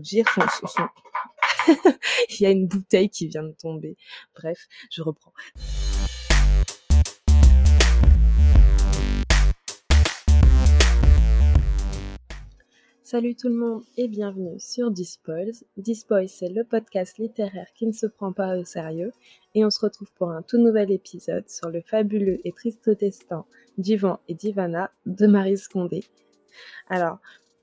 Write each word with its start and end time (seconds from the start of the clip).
dire 0.00 0.26
son... 0.60 0.88
Il 2.30 2.42
y 2.42 2.46
a 2.46 2.50
une 2.50 2.66
bouteille 2.66 3.10
qui 3.10 3.28
vient 3.28 3.42
de 3.42 3.52
tomber. 3.52 3.96
Bref, 4.34 4.66
je 4.90 5.02
reprends. 5.02 5.32
Salut 13.10 13.34
tout 13.34 13.48
le 13.48 13.54
monde 13.54 13.84
et 13.96 14.06
bienvenue 14.06 14.60
sur 14.60 14.90
Dispoils. 14.90 15.54
Dispoils, 15.78 16.28
c'est 16.28 16.50
le 16.50 16.62
podcast 16.62 17.16
littéraire 17.16 17.68
qui 17.74 17.86
ne 17.86 17.92
se 17.92 18.04
prend 18.04 18.34
pas 18.34 18.58
au 18.58 18.64
sérieux 18.64 19.12
et 19.54 19.64
on 19.64 19.70
se 19.70 19.80
retrouve 19.80 20.12
pour 20.12 20.30
un 20.30 20.42
tout 20.42 20.58
nouvel 20.58 20.90
épisode 20.90 21.48
sur 21.48 21.70
le 21.70 21.80
fabuleux 21.80 22.38
et 22.44 22.52
triste 22.52 22.90
destin 22.90 23.46
d'Ivan 23.78 24.20
et 24.28 24.34
d'Ivana 24.34 24.90
de 25.06 25.26
Marie 25.26 25.56
Scondé. 25.56 26.04
Alors, 26.90 27.18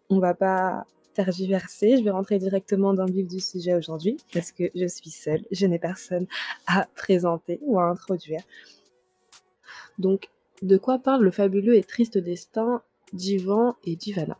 on 0.10 0.18
va 0.18 0.34
pas 0.34 0.88
je 1.18 2.04
vais 2.04 2.09
rentrer 2.09 2.39
directement 2.39 2.93
dans 2.93 3.05
le 3.05 3.11
vif 3.11 3.27
du 3.27 3.39
sujet 3.39 3.73
aujourd'hui 3.73 4.18
parce 4.33 4.51
que 4.51 4.65
je 4.75 4.87
suis 4.87 5.10
seule, 5.10 5.46
je 5.51 5.65
n'ai 5.65 5.79
personne 5.79 6.28
à 6.68 6.87
présenter 6.96 7.60
ou 7.61 7.79
à 7.79 7.86
introduire. 7.86 8.42
Donc, 9.97 10.29
de 10.61 10.78
quoi 10.78 11.00
parle 11.00 11.23
le 11.23 11.32
fabuleux 11.32 11.75
et 11.75 11.83
triste 11.83 12.18
destin 12.18 12.82
d'Ivan 13.14 13.75
et 13.83 13.96
d'Ivana? 13.96 14.37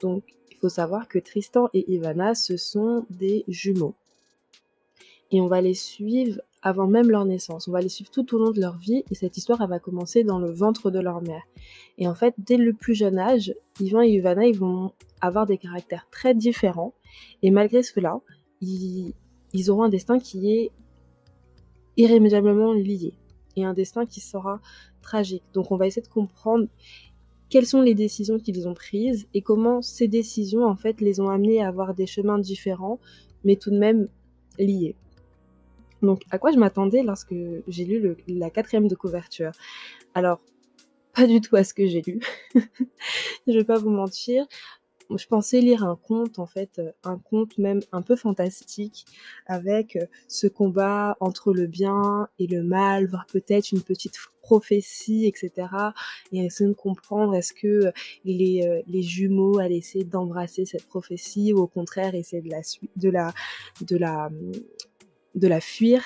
Donc, 0.00 0.24
il 0.50 0.56
faut 0.56 0.68
savoir 0.68 1.08
que 1.08 1.18
Tristan 1.18 1.68
et 1.72 1.92
Ivana, 1.92 2.34
ce 2.34 2.56
sont 2.56 3.06
des 3.10 3.44
jumeaux. 3.48 3.94
Et 5.30 5.40
on 5.40 5.46
va 5.46 5.60
les 5.60 5.74
suivre 5.74 6.40
avant 6.62 6.86
même 6.86 7.10
leur 7.10 7.24
naissance. 7.24 7.68
On 7.68 7.72
va 7.72 7.80
les 7.80 7.88
suivre 7.88 8.10
tout 8.10 8.34
au 8.34 8.38
long 8.38 8.50
de 8.50 8.60
leur 8.60 8.78
vie 8.78 9.04
et 9.10 9.14
cette 9.14 9.36
histoire, 9.36 9.60
elle 9.60 9.68
va 9.68 9.78
commencer 9.78 10.24
dans 10.24 10.38
le 10.38 10.50
ventre 10.50 10.90
de 10.90 10.98
leur 10.98 11.22
mère. 11.22 11.42
Et 11.98 12.08
en 12.08 12.14
fait, 12.14 12.34
dès 12.38 12.56
le 12.56 12.72
plus 12.72 12.94
jeune 12.94 13.18
âge, 13.18 13.54
Ivan 13.80 14.02
et 14.02 14.08
Ivana, 14.08 14.46
ils 14.46 14.58
vont 14.58 14.92
avoir 15.20 15.46
des 15.46 15.58
caractères 15.58 16.08
très 16.10 16.34
différents. 16.34 16.94
Et 17.42 17.50
malgré 17.50 17.82
cela, 17.82 18.20
ils, 18.60 19.14
ils 19.52 19.70
auront 19.70 19.84
un 19.84 19.88
destin 19.88 20.18
qui 20.18 20.52
est 20.52 20.70
irrémédiablement 21.96 22.72
lié. 22.72 23.14
Et 23.56 23.64
un 23.64 23.74
destin 23.74 24.06
qui 24.06 24.20
sera 24.20 24.60
tragique. 25.02 25.42
Donc 25.52 25.70
on 25.70 25.76
va 25.76 25.86
essayer 25.86 26.02
de 26.02 26.08
comprendre 26.08 26.66
quelles 27.48 27.66
sont 27.66 27.80
les 27.80 27.94
décisions 27.94 28.38
qu'ils 28.38 28.68
ont 28.68 28.74
prises 28.74 29.26
et 29.34 29.42
comment 29.42 29.80
ces 29.80 30.06
décisions 30.06 30.64
en 30.64 30.76
fait 30.76 31.00
les 31.00 31.18
ont 31.18 31.30
amenés 31.30 31.62
à 31.62 31.68
avoir 31.68 31.94
des 31.94 32.06
chemins 32.06 32.38
différents 32.38 33.00
mais 33.44 33.56
tout 33.56 33.70
de 33.70 33.78
même 33.78 34.08
liés. 34.58 34.96
Donc 36.02 36.22
à 36.30 36.38
quoi 36.38 36.52
je 36.52 36.58
m'attendais 36.58 37.02
lorsque 37.02 37.34
j'ai 37.66 37.84
lu 37.84 38.16
la 38.28 38.50
quatrième 38.50 38.88
de 38.88 38.94
couverture? 38.94 39.52
Alors 40.14 40.40
pas 41.14 41.26
du 41.26 41.40
tout 41.40 41.56
à 41.56 41.64
ce 41.64 41.74
que 41.74 41.86
j'ai 41.86 42.02
lu. 42.02 42.20
je 43.46 43.52
vais 43.52 43.64
pas 43.64 43.78
vous 43.78 43.90
mentir 43.90 44.46
je 45.16 45.26
pensais 45.26 45.60
lire 45.60 45.84
un 45.84 45.96
conte, 45.96 46.38
en 46.38 46.46
fait, 46.46 46.78
euh, 46.78 46.92
un 47.04 47.18
conte 47.18 47.56
même 47.58 47.80
un 47.92 48.02
peu 48.02 48.16
fantastique, 48.16 49.06
avec 49.46 49.96
euh, 49.96 50.04
ce 50.26 50.46
combat 50.46 51.16
entre 51.20 51.52
le 51.52 51.66
bien 51.66 52.28
et 52.38 52.46
le 52.46 52.62
mal, 52.62 53.06
voire 53.06 53.26
peut-être 53.26 53.72
une 53.72 53.82
petite 53.82 54.16
prophétie, 54.42 55.26
etc. 55.26 55.68
Et 56.32 56.44
essayer 56.44 56.68
de 56.68 56.74
comprendre 56.74 57.34
est-ce 57.34 57.52
que 57.52 57.86
euh, 57.86 57.92
les, 58.24 59.02
jumeaux 59.02 59.58
allaient 59.58 59.78
essayer 59.78 60.04
d'embrasser 60.04 60.64
cette 60.64 60.86
prophétie 60.86 61.52
ou 61.52 61.58
au 61.60 61.66
contraire 61.66 62.14
essayer 62.14 62.42
de 62.42 62.50
la, 62.50 62.60
de 62.96 63.10
la, 63.10 63.32
de 63.82 63.96
la, 63.96 64.30
de 65.34 65.48
la 65.48 65.60
fuir. 65.60 66.02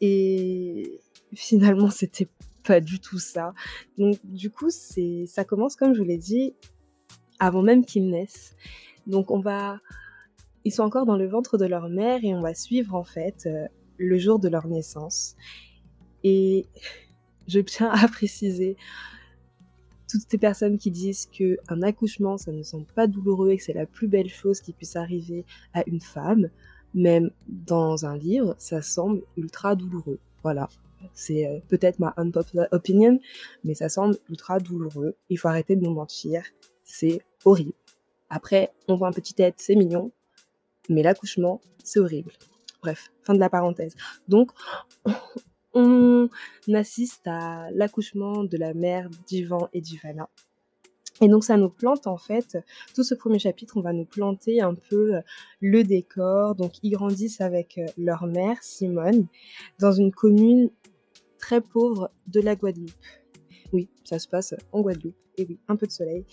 Et 0.00 1.00
finalement, 1.34 1.90
c'était 1.90 2.28
pas 2.64 2.80
du 2.80 3.00
tout 3.00 3.18
ça. 3.18 3.54
Donc, 3.98 4.18
du 4.24 4.50
coup, 4.50 4.70
c'est, 4.70 5.24
ça 5.26 5.44
commence, 5.44 5.76
comme 5.76 5.94
je 5.94 5.98
vous 5.98 6.06
l'ai 6.06 6.18
dit, 6.18 6.54
avant 7.42 7.62
même 7.62 7.84
qu'ils 7.84 8.08
naissent. 8.08 8.54
Donc 9.06 9.30
on 9.30 9.40
va, 9.40 9.80
ils 10.64 10.72
sont 10.72 10.84
encore 10.84 11.06
dans 11.06 11.16
le 11.16 11.26
ventre 11.26 11.58
de 11.58 11.66
leur 11.66 11.88
mère 11.88 12.20
et 12.22 12.34
on 12.34 12.40
va 12.40 12.54
suivre 12.54 12.94
en 12.94 13.04
fait 13.04 13.46
euh, 13.46 13.66
le 13.98 14.18
jour 14.18 14.38
de 14.38 14.48
leur 14.48 14.68
naissance. 14.68 15.36
Et 16.22 16.66
je 17.48 17.60
tiens 17.60 17.90
à 17.90 18.06
préciser 18.08 18.76
toutes 20.08 20.22
ces 20.28 20.38
personnes 20.38 20.78
qui 20.78 20.90
disent 20.90 21.26
que 21.26 21.58
un 21.68 21.82
accouchement 21.82 22.36
ça 22.36 22.52
ne 22.52 22.62
semble 22.62 22.86
pas 22.86 23.06
douloureux 23.06 23.50
et 23.50 23.56
que 23.56 23.64
c'est 23.64 23.72
la 23.72 23.86
plus 23.86 24.08
belle 24.08 24.28
chose 24.28 24.60
qui 24.60 24.72
puisse 24.72 24.94
arriver 24.94 25.44
à 25.72 25.82
une 25.86 26.00
femme, 26.00 26.48
même 26.94 27.30
dans 27.46 28.04
un 28.06 28.16
livre, 28.16 28.54
ça 28.58 28.82
semble 28.82 29.22
ultra 29.36 29.74
douloureux. 29.74 30.18
Voilà. 30.42 30.68
C'est 31.14 31.46
euh, 31.46 31.58
peut-être 31.68 31.98
ma 31.98 32.14
unpopular 32.16 32.68
opinion, 32.70 33.18
mais 33.64 33.74
ça 33.74 33.88
semble 33.88 34.16
ultra 34.28 34.60
douloureux. 34.60 35.16
Il 35.28 35.38
faut 35.38 35.48
arrêter 35.48 35.76
de 35.76 35.82
nous 35.82 35.92
mentir. 35.92 36.42
C'est 36.84 37.22
horrible. 37.44 37.72
Après, 38.30 38.72
on 38.88 38.96
voit 38.96 39.08
un 39.08 39.12
petit 39.12 39.34
tête, 39.34 39.56
c'est 39.58 39.74
mignon, 39.74 40.10
mais 40.88 41.02
l'accouchement, 41.02 41.60
c'est 41.84 42.00
horrible. 42.00 42.32
Bref, 42.80 43.12
fin 43.22 43.34
de 43.34 43.38
la 43.38 43.50
parenthèse. 43.50 43.94
Donc, 44.26 44.52
on 45.74 46.28
assiste 46.72 47.26
à 47.26 47.70
l'accouchement 47.72 48.44
de 48.44 48.56
la 48.56 48.74
mère 48.74 49.08
d'Ivan 49.26 49.68
et 49.72 49.80
d'Ivana. 49.80 50.28
Et 51.22 51.28
donc 51.28 51.44
ça 51.44 51.56
nous 51.56 51.70
plante 51.70 52.08
en 52.08 52.16
fait, 52.16 52.58
tout 52.96 53.04
ce 53.04 53.14
premier 53.14 53.38
chapitre, 53.38 53.76
on 53.76 53.80
va 53.80 53.92
nous 53.92 54.04
planter 54.04 54.60
un 54.60 54.74
peu 54.74 55.14
euh, 55.14 55.20
le 55.60 55.84
décor. 55.84 56.56
Donc 56.56 56.72
ils 56.82 56.90
grandissent 56.90 57.40
avec 57.40 57.78
euh, 57.78 57.86
leur 57.96 58.26
mère, 58.26 58.60
Simone, 58.60 59.28
dans 59.78 59.92
une 59.92 60.10
commune 60.10 60.70
très 61.38 61.60
pauvre 61.60 62.10
de 62.26 62.40
la 62.40 62.56
Guadeloupe. 62.56 62.90
Oui, 63.72 63.88
ça 64.02 64.18
se 64.18 64.26
passe 64.26 64.52
en 64.72 64.80
Guadeloupe. 64.80 65.14
Et 65.38 65.46
oui, 65.48 65.60
un 65.68 65.76
peu 65.76 65.86
de 65.86 65.92
soleil. 65.92 66.26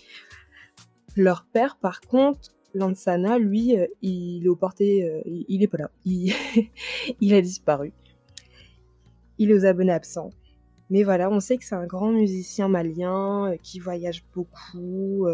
Leur 1.16 1.44
père, 1.44 1.76
par 1.76 2.00
contre, 2.00 2.50
Lansana, 2.74 3.38
lui, 3.38 3.78
euh, 3.78 3.86
il 4.02 4.44
est 4.44 4.48
au 4.48 4.56
porté, 4.56 5.22
il 5.24 5.62
est 5.62 5.68
pas 5.68 5.78
là. 5.78 5.90
Il, 6.04 7.32
a 7.32 7.40
disparu. 7.40 7.92
Il 9.38 9.52
est 9.52 9.54
aux 9.54 9.64
abonnés 9.64 9.92
absents. 9.92 10.30
Mais 10.90 11.02
voilà, 11.04 11.30
on 11.30 11.40
sait 11.40 11.56
que 11.56 11.64
c'est 11.64 11.74
un 11.74 11.86
grand 11.86 12.10
musicien 12.12 12.68
malien 12.68 13.52
euh, 13.52 13.56
qui 13.62 13.78
voyage 13.78 14.24
beaucoup, 14.34 15.26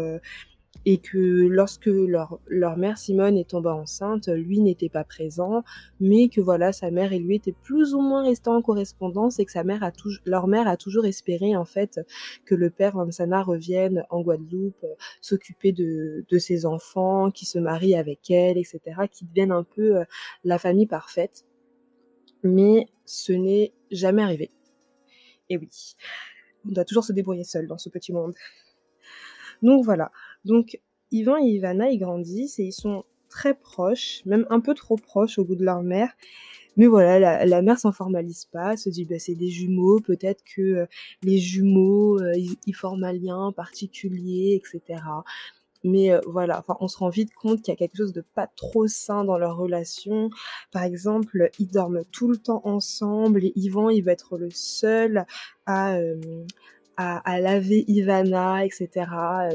et 0.85 0.99
que 0.99 1.17
lorsque 1.47 1.87
leur, 1.87 2.39
mère 2.77 2.97
Simone 2.97 3.37
est 3.37 3.49
tombée 3.49 3.69
enceinte, 3.69 4.29
lui 4.29 4.61
n'était 4.61 4.87
pas 4.87 5.03
présent, 5.03 5.63
mais 5.99 6.29
que 6.29 6.39
voilà, 6.39 6.71
sa 6.71 6.91
mère 6.91 7.11
et 7.11 7.19
lui 7.19 7.35
étaient 7.35 7.55
plus 7.63 7.93
ou 7.93 8.01
moins 8.01 8.23
restés 8.23 8.49
en 8.49 8.61
correspondance 8.61 9.37
et 9.39 9.45
que 9.45 9.51
sa 9.51 9.65
mère 9.65 9.83
a 9.83 9.91
leur 10.25 10.47
mère 10.47 10.67
a 10.67 10.77
toujours 10.77 11.05
espéré 11.05 11.57
en 11.57 11.65
fait 11.65 11.99
que 12.45 12.55
le 12.55 12.69
père 12.69 12.95
Lansana 12.95 13.43
revienne 13.43 14.05
en 14.09 14.21
Guadeloupe, 14.21 14.83
euh, 14.83 14.95
s'occuper 15.19 15.73
de, 15.73 16.23
ses 16.37 16.65
enfants, 16.65 17.31
qui 17.31 17.45
se 17.45 17.59
marie 17.59 17.95
avec 17.95 18.31
elle, 18.31 18.57
etc., 18.57 18.79
qui 19.11 19.25
devienne 19.25 19.51
un 19.51 19.63
peu 19.63 19.97
euh, 19.97 20.05
la 20.45 20.57
famille 20.57 20.87
parfaite. 20.87 21.45
Mais 22.43 22.85
ce 23.05 23.33
n'est 23.33 23.73
jamais 23.91 24.21
arrivé. 24.21 24.51
Et 25.49 25.57
oui, 25.57 25.69
on 26.65 26.71
doit 26.71 26.85
toujours 26.85 27.03
se 27.03 27.13
débrouiller 27.13 27.43
seul 27.43 27.67
dans 27.67 27.77
ce 27.77 27.89
petit 27.89 28.13
monde. 28.13 28.33
Donc 29.61 29.83
voilà. 29.85 30.11
Donc 30.45 30.79
Ivan 31.11 31.37
et 31.37 31.47
Ivana, 31.47 31.89
ils 31.89 31.99
grandissent 31.99 32.59
et 32.59 32.65
ils 32.65 32.73
sont 32.73 33.05
très 33.29 33.53
proches, 33.53 34.21
même 34.25 34.45
un 34.49 34.59
peu 34.59 34.73
trop 34.73 34.95
proches 34.95 35.37
au 35.37 35.45
goût 35.45 35.55
de 35.55 35.65
leur 35.65 35.83
mère. 35.83 36.11
Mais 36.77 36.85
voilà, 36.85 37.43
la, 37.43 37.61
mère 37.63 37.79
s'en 37.79 37.91
formalise 37.91 38.45
pas, 38.45 38.77
se 38.77 38.89
dit 38.89 39.03
bah 39.05 39.17
c'est 39.17 39.33
des 39.33 39.49
jumeaux, 39.49 39.99
peut-être 39.99 40.43
que 40.43 40.61
euh, 40.61 40.85
les 41.23 41.39
jumeaux 41.39 42.21
euh, 42.21 42.33
ils, 42.35 42.75
forment 42.75 43.03
un 43.03 43.13
lien 43.13 43.51
particulier, 43.51 44.61
etc. 44.61 45.01
Mais 45.83 46.11
euh, 46.11 46.19
voilà, 46.27 46.59
enfin 46.59 46.77
on 46.79 46.87
se 46.87 46.97
rend 46.97 47.09
vite 47.09 47.33
compte 47.33 47.61
qu'il 47.61 47.71
y 47.71 47.75
a 47.75 47.77
quelque 47.77 47.97
chose 47.97 48.13
de 48.13 48.23
pas 48.35 48.47
trop 48.55 48.87
sain 48.87 49.23
dans 49.23 49.37
leur 49.37 49.57
relation. 49.57 50.29
Par 50.71 50.83
exemple, 50.83 51.49
ils 51.59 51.67
dorment 51.67 52.03
tout 52.11 52.27
le 52.27 52.37
temps 52.37 52.61
ensemble 52.65 53.45
et 53.45 53.53
Ivan 53.55 53.89
il 53.89 54.01
va 54.03 54.11
être 54.11 54.37
le 54.37 54.49
seul 54.51 55.25
à 55.65 55.99
à, 56.97 57.39
laver 57.39 57.85
Ivana, 57.87 58.65
etc. 58.65 58.89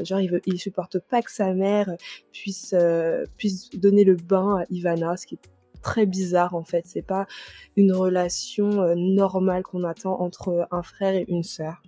Genre, 0.03 0.21
il, 0.21 0.41
il 0.45 0.59
supporte 0.59 0.99
pas 0.99 1.21
que 1.21 1.31
sa 1.31 1.53
mère 1.53 1.89
puisse, 2.31 2.73
euh, 2.73 3.25
puisse 3.37 3.69
donner 3.71 4.05
le 4.05 4.15
bain 4.15 4.61
à 4.61 4.65
Ivana, 4.69 5.17
ce 5.17 5.27
qui 5.27 5.35
est 5.35 5.49
très 5.81 6.05
bizarre 6.05 6.55
en 6.55 6.63
fait. 6.63 6.85
C'est 6.87 7.05
pas 7.05 7.27
une 7.75 7.93
relation 7.93 8.81
euh, 8.81 8.95
normale 8.95 9.63
qu'on 9.63 9.83
attend 9.83 10.19
entre 10.21 10.67
un 10.71 10.83
frère 10.83 11.15
et 11.15 11.25
une 11.27 11.43
sœur. 11.43 11.83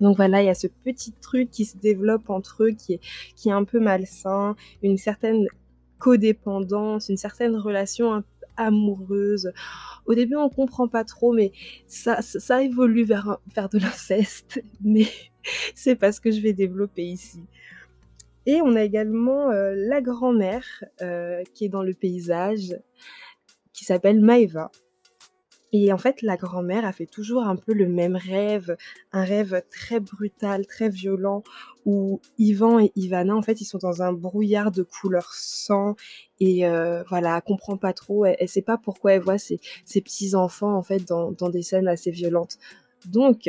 Donc 0.00 0.16
voilà, 0.16 0.42
il 0.42 0.46
y 0.46 0.50
a 0.50 0.54
ce 0.54 0.66
petit 0.66 1.12
truc 1.12 1.50
qui 1.50 1.64
se 1.64 1.76
développe 1.76 2.30
entre 2.30 2.64
eux 2.64 2.70
qui 2.70 2.94
est, 2.94 3.50
un 3.50 3.64
peu 3.64 3.80
malsain, 3.80 4.56
une 4.82 4.96
certaine 4.96 5.46
codépendance, 5.98 7.08
une 7.08 7.16
certaine 7.16 7.56
relation 7.56 8.24
amoureuse. 8.56 9.52
Au 10.06 10.14
début, 10.14 10.36
on 10.36 10.48
comprend 10.48 10.88
pas 10.88 11.04
trop, 11.04 11.32
mais 11.32 11.52
ça, 11.86 12.22
ça, 12.22 12.62
évolue 12.62 13.04
vers, 13.04 13.38
vers 13.54 13.68
de 13.68 13.78
l'inceste. 13.78 14.62
Mais 14.82 15.06
c'est 15.74 15.96
pas 15.96 16.12
ce 16.12 16.20
que 16.20 16.30
je 16.30 16.40
vais 16.40 16.52
développer 16.52 17.04
ici. 17.04 17.40
Et 18.46 18.60
on 18.62 18.74
a 18.74 18.82
également 18.82 19.50
euh, 19.50 19.74
la 19.76 20.00
grand-mère 20.00 20.64
euh, 21.02 21.42
qui 21.54 21.66
est 21.66 21.68
dans 21.68 21.82
le 21.82 21.94
paysage, 21.94 22.76
qui 23.72 23.84
s'appelle 23.84 24.20
Maeva. 24.20 24.70
Et 25.72 25.92
en 25.92 25.98
fait, 25.98 26.22
la 26.22 26.36
grand-mère 26.36 26.84
a 26.84 26.92
fait 26.92 27.06
toujours 27.06 27.44
un 27.44 27.56
peu 27.56 27.72
le 27.72 27.88
même 27.88 28.16
rêve, 28.16 28.76
un 29.12 29.24
rêve 29.24 29.62
très 29.70 30.00
brutal, 30.00 30.66
très 30.66 30.88
violent, 30.88 31.44
où 31.86 32.20
Ivan 32.38 32.80
et 32.80 32.92
Ivana, 32.96 33.36
en 33.36 33.42
fait, 33.42 33.60
ils 33.60 33.64
sont 33.64 33.78
dans 33.78 34.02
un 34.02 34.12
brouillard 34.12 34.72
de 34.72 34.82
couleur 34.82 35.32
sang, 35.32 35.94
et 36.40 36.66
euh, 36.66 37.04
voilà, 37.08 37.36
elle 37.36 37.42
comprend 37.42 37.76
pas 37.76 37.92
trop, 37.92 38.24
elle, 38.24 38.36
elle 38.40 38.48
sait 38.48 38.62
pas 38.62 38.78
pourquoi 38.78 39.12
elle 39.12 39.22
voit 39.22 39.38
ses, 39.38 39.60
petits-enfants, 39.86 40.74
en 40.74 40.82
fait, 40.82 41.06
dans, 41.06 41.30
dans 41.30 41.50
des 41.50 41.62
scènes 41.62 41.86
assez 41.86 42.10
violentes. 42.10 42.58
Donc, 43.06 43.48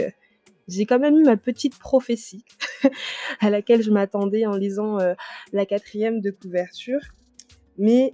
j'ai 0.68 0.86
quand 0.86 1.00
même 1.00 1.18
eu 1.18 1.24
ma 1.24 1.38
petite 1.38 1.78
prophétie 1.78 2.46
à 3.40 3.50
laquelle 3.50 3.82
je 3.82 3.92
m'attendais 3.92 4.46
en 4.46 4.56
lisant 4.56 5.00
euh, 5.00 5.14
la 5.54 5.66
quatrième 5.66 6.22
de 6.22 6.32
couverture. 6.32 7.02
Mais 7.78 8.14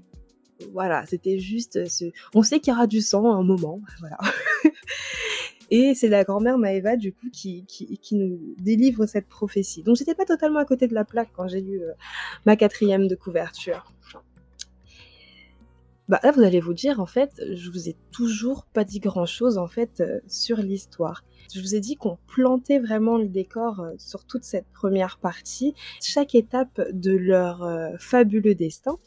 voilà, 0.74 1.06
c'était 1.06 1.40
juste 1.40 1.88
ce... 1.88 2.06
On 2.34 2.44
sait 2.44 2.60
qu'il 2.60 2.74
y 2.74 2.76
aura 2.76 2.88
du 2.88 3.02
sang 3.02 3.32
à 3.32 3.36
un 3.36 3.44
moment, 3.44 3.82
voilà. 4.00 4.18
Et 5.70 5.96
c'est 5.96 6.08
la 6.08 6.24
grand-mère 6.24 6.58
Maëva, 6.58 6.96
du 6.96 7.12
coup, 7.12 7.30
qui, 7.32 7.66
qui, 7.66 8.16
nous 8.16 8.40
délivre 8.58 9.06
cette 9.06 9.28
prophétie. 9.28 9.84
Donc, 9.84 9.98
j'étais 9.98 10.16
pas 10.16 10.24
totalement 10.24 10.60
à 10.60 10.66
côté 10.66 10.88
de 10.88 10.94
la 10.94 11.04
plaque 11.04 11.30
quand 11.36 11.50
j'ai 11.50 11.60
lu 11.60 11.82
euh, 11.82 11.92
ma 12.46 12.56
quatrième 12.56 13.08
de 13.08 13.16
couverture. 13.16 13.92
Bah 16.08 16.22
là, 16.24 16.32
vous 16.32 16.42
allez 16.42 16.62
vous 16.62 16.74
dire, 16.74 17.02
en 17.02 17.06
fait, 17.06 17.42
je 17.54 17.70
vous 17.70 17.90
ai 17.90 17.98
toujours 18.14 18.66
pas 18.66 18.86
dit 18.86 19.00
grand-chose, 19.00 19.58
en 19.58 19.68
fait, 19.68 20.00
euh, 20.00 20.22
sur 20.26 20.58
l'histoire. 20.58 21.26
Je 21.54 21.60
vous 21.60 21.76
ai 21.76 21.82
dit 21.82 21.98
qu'on 21.98 22.18
plantait 22.28 22.80
vraiment 22.80 23.18
le 23.18 23.28
décor 23.28 23.82
euh, 23.82 23.92
sur 23.98 24.24
toute 24.24 24.46
cette 24.46 24.68
première 24.74 25.18
partie, 25.18 25.74
chaque 26.02 26.34
étape 26.34 26.80
de 26.94 27.12
leur 27.12 27.64
euh, 27.64 27.90
fabuleux 28.00 28.56
destin. 28.56 28.98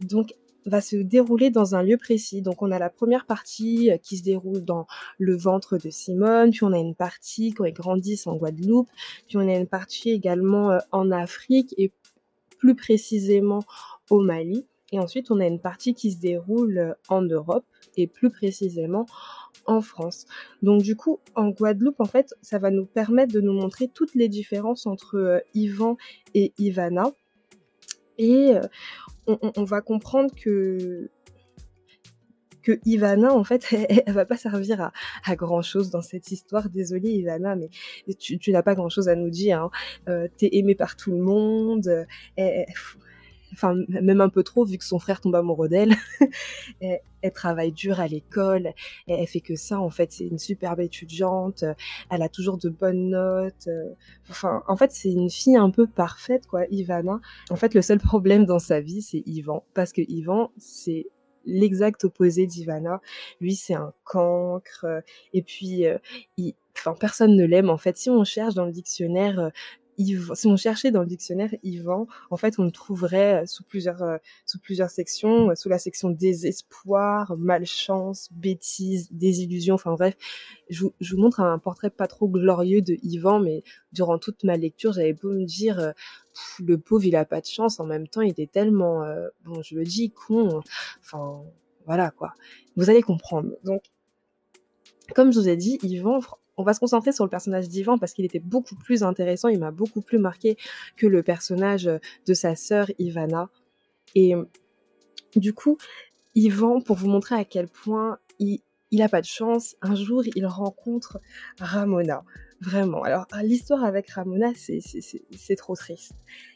Donc, 0.00 0.34
va 0.66 0.80
se 0.80 0.96
dérouler 0.96 1.50
dans 1.50 1.74
un 1.74 1.82
lieu 1.82 1.96
précis. 1.96 2.42
Donc 2.42 2.62
on 2.62 2.70
a 2.70 2.78
la 2.78 2.90
première 2.90 3.26
partie 3.26 3.90
euh, 3.90 3.96
qui 3.96 4.18
se 4.18 4.22
déroule 4.22 4.64
dans 4.64 4.86
le 5.18 5.36
ventre 5.36 5.78
de 5.78 5.90
Simone, 5.90 6.50
puis 6.50 6.64
on 6.64 6.72
a 6.72 6.78
une 6.78 6.94
partie 6.94 7.52
quand 7.52 7.64
ils 7.64 7.72
grandissent 7.72 8.26
en 8.26 8.36
Guadeloupe, 8.36 8.90
puis 9.26 9.36
on 9.36 9.48
a 9.48 9.54
une 9.54 9.66
partie 9.66 10.10
également 10.10 10.72
euh, 10.72 10.78
en 10.92 11.10
Afrique 11.10 11.74
et 11.78 11.92
plus 12.58 12.74
précisément 12.74 13.62
au 14.10 14.20
Mali. 14.20 14.66
Et 14.92 14.98
ensuite 14.98 15.30
on 15.30 15.40
a 15.40 15.46
une 15.46 15.60
partie 15.60 15.94
qui 15.94 16.12
se 16.12 16.18
déroule 16.18 16.78
euh, 16.78 16.92
en 17.08 17.22
Europe 17.22 17.64
et 17.96 18.06
plus 18.06 18.30
précisément 18.30 19.06
en 19.66 19.80
France. 19.80 20.26
Donc 20.62 20.82
du 20.82 20.96
coup, 20.96 21.18
en 21.34 21.48
Guadeloupe, 21.48 22.00
en 22.00 22.04
fait, 22.04 22.34
ça 22.42 22.58
va 22.58 22.70
nous 22.70 22.86
permettre 22.86 23.32
de 23.32 23.40
nous 23.40 23.52
montrer 23.52 23.88
toutes 23.88 24.14
les 24.14 24.28
différences 24.28 24.86
entre 24.86 25.42
Ivan 25.54 25.96
et 26.34 26.52
Ivana. 26.58 27.10
Et 28.18 28.54
on, 29.26 29.64
va 29.64 29.80
comprendre 29.80 30.30
que 30.34 31.10
Ivana, 32.84 33.32
en 33.32 33.44
fait, 33.44 33.66
elle, 34.06 34.12
va 34.12 34.24
pas 34.24 34.36
servir 34.36 34.92
à, 35.24 35.36
grand 35.36 35.62
chose 35.62 35.90
dans 35.90 36.02
cette 36.02 36.30
histoire. 36.30 36.68
Désolée, 36.70 37.10
Ivana, 37.10 37.56
mais 37.56 37.68
tu, 38.14 38.38
n'as 38.50 38.62
pas 38.62 38.74
grand 38.74 38.88
chose 38.88 39.08
à 39.08 39.14
nous 39.14 39.30
dire. 39.30 39.62
Hein. 39.62 39.70
Euh, 40.08 40.28
T'es 40.36 40.50
aimée 40.52 40.74
par 40.74 40.96
tout 40.96 41.12
le 41.12 41.22
monde 41.22 42.06
enfin 43.52 43.74
même 43.88 44.20
un 44.20 44.28
peu 44.28 44.42
trop 44.42 44.64
vu 44.64 44.78
que 44.78 44.84
son 44.84 44.98
frère 44.98 45.20
tombe 45.20 45.34
amoureux 45.34 45.68
d'elle. 45.68 45.94
elle, 46.80 47.00
travaille 47.34 47.72
dur 47.72 47.98
à 47.98 48.06
l'école, 48.06 48.72
elle, 49.08 49.26
fait 49.26 49.40
que 49.40 49.56
ça 49.56 49.80
en 49.80 49.90
fait, 49.90 50.12
c'est 50.12 50.26
une 50.26 50.38
superbe 50.38 50.78
étudiante, 50.80 51.64
elle 52.08 52.22
a 52.22 52.28
toujours 52.28 52.56
de 52.56 52.68
bonnes 52.68 53.10
notes. 53.10 53.68
Enfin, 54.30 54.62
en 54.68 54.76
fait, 54.76 54.92
c'est 54.92 55.10
une 55.10 55.28
fille 55.28 55.56
un 55.56 55.70
peu 55.70 55.88
parfaite 55.88 56.46
quoi, 56.46 56.66
Ivana. 56.70 57.20
En 57.50 57.56
fait, 57.56 57.74
le 57.74 57.82
seul 57.82 57.98
problème 57.98 58.44
dans 58.46 58.60
sa 58.60 58.80
vie, 58.80 59.02
c'est 59.02 59.22
Ivan 59.26 59.64
parce 59.74 59.92
que 59.92 60.02
Ivan, 60.08 60.52
c'est 60.56 61.06
l'exact 61.44 62.04
opposé 62.04 62.46
d'Ivana. 62.46 63.00
Lui, 63.40 63.56
c'est 63.56 63.74
un 63.74 63.92
cancre 64.04 64.86
et 65.32 65.42
puis 65.42 65.84
enfin 66.78 66.94
personne 66.98 67.36
ne 67.36 67.44
l'aime 67.44 67.70
en 67.70 67.78
fait 67.78 67.96
si 67.96 68.10
on 68.10 68.24
cherche 68.24 68.54
dans 68.54 68.66
le 68.66 68.72
dictionnaire 68.72 69.50
si 69.98 70.46
on 70.46 70.56
cherchait 70.56 70.90
dans 70.90 71.00
le 71.00 71.06
dictionnaire 71.06 71.50
Ivan, 71.62 72.06
en 72.30 72.36
fait, 72.36 72.58
on 72.58 72.64
le 72.64 72.70
trouverait 72.70 73.42
euh, 73.42 73.46
sous 73.46 73.64
plusieurs, 73.64 74.02
euh, 74.02 74.18
sous 74.44 74.58
plusieurs 74.58 74.90
sections, 74.90 75.50
euh, 75.50 75.54
sous 75.54 75.68
la 75.68 75.78
section 75.78 76.10
désespoir, 76.10 77.36
malchance, 77.36 78.28
bêtise, 78.32 79.08
désillusion, 79.10 79.74
enfin 79.74 79.92
bref. 79.92 80.16
Je 80.68 80.82
vous, 80.82 80.94
je 81.00 81.14
vous, 81.14 81.20
montre 81.20 81.40
un 81.40 81.58
portrait 81.58 81.90
pas 81.90 82.06
trop 82.06 82.28
glorieux 82.28 82.82
de 82.82 82.96
Ivan, 83.02 83.40
mais 83.40 83.62
durant 83.92 84.18
toute 84.18 84.44
ma 84.44 84.56
lecture, 84.56 84.92
j'avais 84.92 85.14
beau 85.14 85.30
me 85.30 85.44
dire, 85.44 85.92
le 86.64 86.78
pauvre, 86.78 87.04
il 87.04 87.16
a 87.16 87.24
pas 87.24 87.40
de 87.40 87.46
chance, 87.46 87.80
en 87.80 87.86
même 87.86 88.08
temps, 88.08 88.20
il 88.20 88.30
était 88.30 88.46
tellement, 88.46 89.06
bon, 89.44 89.62
je 89.62 89.76
le 89.76 89.84
dis, 89.84 90.10
con, 90.10 90.60
enfin, 91.00 91.42
voilà, 91.86 92.10
quoi. 92.10 92.34
Vous 92.76 92.90
allez 92.90 93.02
comprendre. 93.02 93.50
Donc, 93.64 93.82
comme 95.14 95.32
je 95.32 95.38
vous 95.38 95.48
ai 95.48 95.56
dit, 95.56 95.78
Yvan, 95.82 96.20
on 96.56 96.62
va 96.62 96.74
se 96.74 96.80
concentrer 96.80 97.12
sur 97.12 97.24
le 97.24 97.30
personnage 97.30 97.68
d'Ivan 97.68 97.98
parce 97.98 98.12
qu'il 98.12 98.24
était 98.24 98.40
beaucoup 98.40 98.76
plus 98.76 99.02
intéressant, 99.02 99.48
il 99.48 99.58
m'a 99.58 99.70
beaucoup 99.70 100.00
plus 100.00 100.18
marqué 100.18 100.56
que 100.96 101.06
le 101.06 101.22
personnage 101.22 101.84
de 101.84 102.34
sa 102.34 102.54
sœur 102.56 102.90
Ivana. 102.98 103.50
Et 104.14 104.34
du 105.34 105.52
coup, 105.52 105.76
Ivan, 106.34 106.80
pour 106.80 106.96
vous 106.96 107.08
montrer 107.08 107.34
à 107.34 107.44
quel 107.44 107.68
point 107.68 108.18
il, 108.38 108.60
il 108.90 109.02
a 109.02 109.08
pas 109.08 109.20
de 109.20 109.26
chance, 109.26 109.76
un 109.82 109.94
jour 109.94 110.22
il 110.34 110.46
rencontre 110.46 111.20
Ramona. 111.58 112.24
Vraiment. 112.60 113.02
Alors, 113.02 113.26
l'histoire 113.42 113.84
avec 113.84 114.08
Ramona, 114.08 114.52
c'est 114.54 115.56
trop 115.56 115.76
triste. 115.76 116.14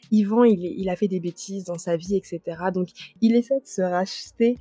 Ivan, 0.09 0.43
il, 0.43 0.65
il 0.65 0.89
a 0.89 0.95
fait 0.95 1.07
des 1.07 1.19
bêtises 1.19 1.65
dans 1.65 1.77
sa 1.77 1.95
vie, 1.95 2.15
etc. 2.15 2.41
Donc, 2.73 2.89
il 3.21 3.35
essaie 3.35 3.59
de 3.59 3.67
se 3.67 3.83
racheter 3.83 4.57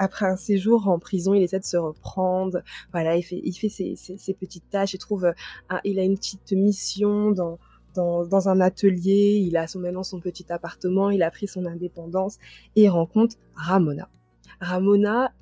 après 0.00 0.24
un 0.24 0.36
séjour 0.36 0.88
en 0.88 0.98
prison, 0.98 1.34
il 1.34 1.42
essaie 1.42 1.60
de 1.60 1.64
se 1.64 1.76
reprendre. 1.76 2.62
Voilà, 2.90 3.16
il 3.16 3.22
fait, 3.22 3.40
il 3.44 3.52
fait 3.52 3.68
ses, 3.68 3.96
ses, 3.96 4.34
petites 4.34 4.68
tâches. 4.70 4.94
Il 4.94 4.98
trouve, 4.98 5.26
euh, 5.26 5.76
il 5.84 5.98
a 5.98 6.02
une 6.02 6.16
petite 6.16 6.52
mission 6.52 7.32
dans, 7.32 7.58
dans, 7.94 8.24
dans, 8.24 8.48
un 8.48 8.60
atelier. 8.62 9.38
Il 9.46 9.58
a 9.58 9.66
son, 9.66 9.78
maintenant 9.78 10.02
son 10.02 10.18
petit 10.18 10.50
appartement. 10.50 11.10
Il 11.10 11.22
a 11.22 11.30
pris 11.30 11.46
son 11.46 11.66
indépendance 11.66 12.38
et 12.76 12.84
il 12.84 12.88
rencontre 12.88 13.36
Ramona. 13.54 14.08
Ramona, 14.58 15.34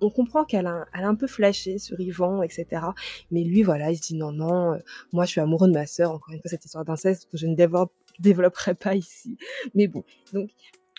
on 0.00 0.10
comprend 0.10 0.44
qu'elle 0.44 0.66
a, 0.66 0.86
a 0.92 1.06
un 1.06 1.14
peu 1.14 1.28
flashé 1.28 1.78
sur 1.78 2.00
Yvan, 2.00 2.42
etc. 2.42 2.86
Mais 3.30 3.44
lui, 3.44 3.62
voilà, 3.62 3.92
il 3.92 3.96
se 3.96 4.02
dit 4.02 4.16
non, 4.16 4.32
non, 4.32 4.72
euh, 4.72 4.78
moi 5.12 5.24
je 5.24 5.30
suis 5.30 5.40
amoureux 5.40 5.68
de 5.68 5.74
ma 5.74 5.86
sœur. 5.86 6.10
Encore 6.10 6.34
une 6.34 6.40
fois, 6.40 6.50
cette 6.50 6.64
histoire 6.64 6.84
d'inceste 6.84 7.28
que 7.30 7.36
je 7.36 7.46
ne 7.46 7.54
développe, 7.54 7.92
développerai 8.18 8.74
pas 8.74 8.96
ici. 8.96 9.36
Mais 9.76 9.86
bon, 9.86 10.02
donc 10.32 10.50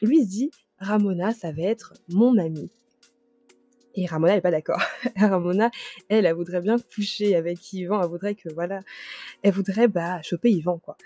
lui 0.01 0.23
se 0.23 0.29
dit 0.29 0.51
Ramona, 0.79 1.33
ça 1.33 1.51
va 1.51 1.63
être 1.63 1.93
mon 2.07 2.37
amie. 2.37 2.71
Et 3.95 4.05
Ramona 4.05 4.35
n'est 4.35 4.41
pas 4.41 4.51
d'accord. 4.51 4.81
Ramona, 5.17 5.69
elle, 6.09 6.25
elle 6.25 6.35
voudrait 6.35 6.61
bien 6.61 6.77
coucher 6.95 7.35
avec 7.35 7.73
Yvan, 7.73 8.01
elle 8.01 8.09
voudrait 8.09 8.35
que, 8.35 8.49
voilà, 8.53 8.81
elle 9.43 9.53
voudrait, 9.53 9.87
bah, 9.87 10.21
choper 10.21 10.49
Yvan, 10.49 10.79
quoi. 10.79 10.97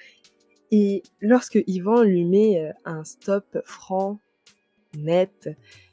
Et 0.72 1.04
lorsque 1.22 1.60
Yvan 1.68 2.04
lui 2.04 2.26
met 2.26 2.60
euh, 2.60 2.72
un 2.86 3.04
stop 3.04 3.60
franc, 3.66 4.20
net, 4.98 5.50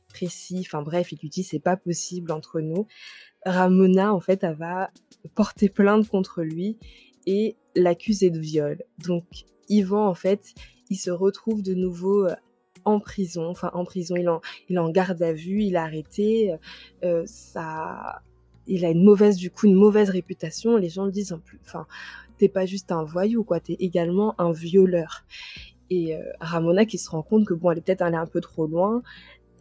précis, 0.09 0.65
enfin 0.67 0.83
bref, 0.83 1.13
il 1.13 1.19
lui 1.21 1.29
dit 1.29 1.43
c'est 1.43 1.59
pas 1.59 1.77
possible 1.77 2.33
entre 2.33 2.61
nous, 2.61 2.87
Ramona, 3.45 4.15
en 4.15 4.21
fait, 4.21 4.45
elle 4.45 4.55
va 4.55 4.91
porter 5.35 5.69
plainte 5.69 6.09
contre 6.09 6.43
lui 6.43 6.79
et 7.27 7.57
l'accuser 7.75 8.31
de 8.31 8.39
viol. 8.39 8.83
Donc, 8.99 9.25
Yvan, 9.69 10.07
en 10.07 10.15
fait, 10.15 10.55
il 10.91 10.97
se 10.97 11.11
retrouve 11.11 11.63
de 11.63 11.75
nouveau 11.75 12.27
euh, 12.27 12.35
en 12.85 13.01
prison, 13.01 13.49
enfin 13.49 13.71
en 13.75 13.85
prison, 13.85 14.17
il, 14.17 14.29
en, 14.29 14.41
est 14.69 14.79
en 14.79 14.91
garde 14.91 15.23
à 15.23 15.33
vue, 15.33 15.63
il 15.63 15.77
a 15.77 15.85
arrêté, 15.85 16.55
euh, 17.05 17.23
ça, 17.27 18.23
il 18.67 18.85
a 18.85 18.91
une 18.91 19.05
mauvaise, 19.05 19.37
du 19.37 19.51
coup, 19.51 19.67
une 19.67 19.75
mauvaise 19.75 20.11
réputation, 20.11 20.77
les 20.77 20.89
gens 20.89 21.05
le 21.05 21.13
disent 21.13 21.33
en 21.33 21.39
plus, 21.39 21.61
enfin, 21.65 21.87
t'es 22.39 22.49
pas 22.49 22.67
juste 22.67 22.93
un 22.93 23.05
voyou, 23.05 23.45
quoi, 23.45 23.61
t'es 23.61 23.77
également 23.79 24.35
un 24.41 24.53
violeur. 24.53 25.25
Et 25.91 26.17
euh, 26.17 26.23
Ramona 26.41 26.87
qui 26.87 26.97
se 26.97 27.11
rend 27.11 27.23
compte 27.23 27.47
que 27.47 27.55
bon, 27.55 27.71
elle 27.71 27.79
est 27.79 27.83
peut-être 27.83 28.03
allée 28.03 28.17
un 28.17 28.27
peu 28.27 28.41
trop 28.41 28.67
loin, 28.67 29.03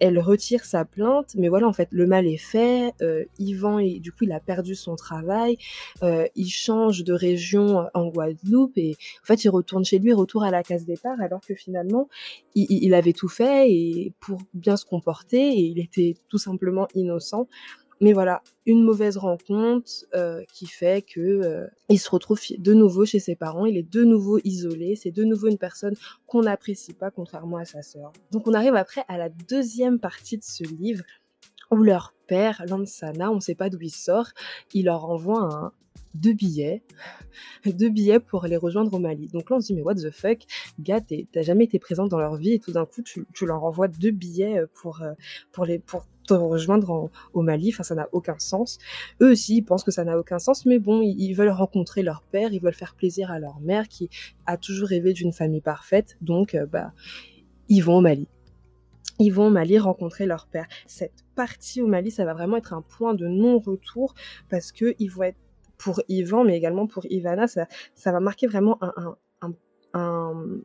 elle 0.01 0.17
retire 0.19 0.65
sa 0.65 0.83
plainte, 0.83 1.35
mais 1.35 1.47
voilà, 1.47 1.67
en 1.67 1.73
fait, 1.73 1.87
le 1.91 2.07
mal 2.07 2.25
est 2.25 2.37
fait. 2.37 2.91
Euh, 3.03 3.23
Yvan, 3.37 3.79
du 3.99 4.11
coup, 4.11 4.23
il 4.23 4.31
a 4.31 4.39
perdu 4.39 4.73
son 4.73 4.95
travail. 4.95 5.57
Euh, 6.01 6.25
il 6.35 6.49
change 6.49 7.03
de 7.03 7.13
région 7.13 7.85
en 7.93 8.07
Guadeloupe 8.07 8.77
et 8.77 8.97
en 9.23 9.25
fait, 9.25 9.43
il 9.43 9.49
retourne 9.49 9.85
chez 9.85 9.99
lui, 9.99 10.11
retour 10.11 10.43
à 10.43 10.49
la 10.49 10.63
case 10.63 10.85
départ, 10.85 11.21
alors 11.21 11.41
que 11.41 11.53
finalement, 11.53 12.09
il, 12.55 12.65
il 12.69 12.95
avait 12.95 13.13
tout 13.13 13.29
fait 13.29 13.71
et 13.71 14.11
pour 14.19 14.39
bien 14.55 14.75
se 14.75 14.85
comporter 14.85 15.49
et 15.49 15.61
il 15.61 15.79
était 15.79 16.15
tout 16.29 16.39
simplement 16.39 16.87
innocent. 16.95 17.47
Mais 18.01 18.13
voilà, 18.13 18.41
une 18.65 18.83
mauvaise 18.83 19.17
rencontre 19.17 19.91
euh, 20.15 20.43
qui 20.53 20.65
fait 20.65 21.03
que 21.03 21.19
euh, 21.19 21.67
il 21.87 21.99
se 21.99 22.09
retrouve 22.09 22.39
de 22.57 22.73
nouveau 22.73 23.05
chez 23.05 23.19
ses 23.19 23.35
parents, 23.35 23.65
il 23.65 23.77
est 23.77 23.89
de 23.89 24.03
nouveau 24.03 24.39
isolé, 24.43 24.95
c'est 24.95 25.11
de 25.11 25.23
nouveau 25.23 25.47
une 25.47 25.59
personne 25.59 25.95
qu'on 26.25 26.41
n'apprécie 26.41 26.93
pas 26.93 27.11
contrairement 27.11 27.57
à 27.57 27.65
sa 27.65 27.83
sœur. 27.83 28.11
Donc 28.31 28.47
on 28.47 28.53
arrive 28.53 28.75
après 28.75 29.03
à 29.07 29.19
la 29.19 29.29
deuxième 29.29 29.99
partie 29.99 30.37
de 30.37 30.43
ce 30.43 30.63
livre 30.63 31.03
où 31.69 31.77
leur 31.77 32.13
père, 32.25 32.63
Lansana, 32.67 33.31
on 33.31 33.35
ne 33.35 33.39
sait 33.39 33.55
pas 33.55 33.69
d'où 33.69 33.79
il 33.81 33.91
sort, 33.91 34.29
il 34.73 34.85
leur 34.85 35.05
envoie 35.05 35.71
deux 36.13 36.33
billets, 36.33 36.83
deux 37.65 37.89
billets 37.89 38.19
pour 38.19 38.45
les 38.45 38.57
rejoindre 38.57 38.93
au 38.93 38.99
Mali. 38.99 39.27
Donc 39.27 39.49
là, 39.49 39.57
on 39.57 39.59
se 39.61 39.67
dit, 39.67 39.75
mais 39.75 39.81
what 39.81 39.95
the 39.95 40.11
fuck, 40.11 40.39
gars, 40.79 41.01
t'as 41.01 41.41
jamais 41.41 41.65
été 41.65 41.79
présente 41.79 42.09
dans 42.09 42.19
leur 42.19 42.35
vie 42.35 42.53
et 42.53 42.59
tout 42.59 42.71
d'un 42.71 42.85
coup, 42.85 43.01
tu, 43.01 43.25
tu, 43.33 43.45
leur 43.45 43.63
envoies 43.63 43.87
deux 43.87 44.11
billets 44.11 44.59
euh, 44.59 44.67
pour, 44.73 45.65
les, 45.65 45.79
rejoindre 46.35 47.09
au 47.33 47.41
Mali. 47.41 47.71
Enfin, 47.73 47.83
ça 47.83 47.95
n'a 47.95 48.09
aucun 48.11 48.37
sens. 48.39 48.77
Eux 49.21 49.31
aussi, 49.31 49.57
ils 49.57 49.61
pensent 49.61 49.83
que 49.83 49.91
ça 49.91 50.03
n'a 50.03 50.17
aucun 50.17 50.39
sens, 50.39 50.65
mais 50.65 50.79
bon, 50.79 51.01
ils, 51.01 51.33
veulent 51.33 51.49
rencontrer 51.49 52.03
leur 52.03 52.23
père, 52.23 52.53
ils 52.53 52.61
veulent 52.61 52.73
faire 52.73 52.95
plaisir 52.95 53.31
à 53.31 53.39
leur 53.39 53.59
mère 53.59 53.87
qui 53.87 54.09
a 54.45 54.57
toujours 54.57 54.89
rêvé 54.89 55.13
d'une 55.13 55.33
famille 55.33 55.61
parfaite. 55.61 56.17
Donc, 56.21 56.55
euh, 56.55 56.65
bah, 56.65 56.93
ils 57.69 57.81
vont 57.81 57.97
au 57.97 58.01
Mali. 58.01 58.27
Ils 59.19 59.31
vont 59.31 59.47
au 59.47 59.51
Mali 59.51 59.77
rencontrer 59.77 60.25
leur 60.25 60.47
père. 60.47 60.67
Cette 60.87 61.23
partie 61.35 61.81
au 61.81 61.87
Mali, 61.87 62.11
ça 62.11 62.25
va 62.25 62.33
vraiment 62.33 62.57
être 62.57 62.73
un 62.73 62.81
point 62.81 63.13
de 63.13 63.27
non-retour 63.27 64.13
parce 64.49 64.71
que 64.71 64.95
ils 64.99 65.09
vont 65.09 65.23
être 65.23 65.37
pour 65.77 66.01
Ivan, 66.09 66.43
mais 66.43 66.57
également 66.57 66.85
pour 66.85 67.05
Ivana, 67.09 67.47
ça, 67.47 67.67
va 68.05 68.19
marquer 68.19 68.47
vraiment 68.47 68.79
un, 69.93 70.61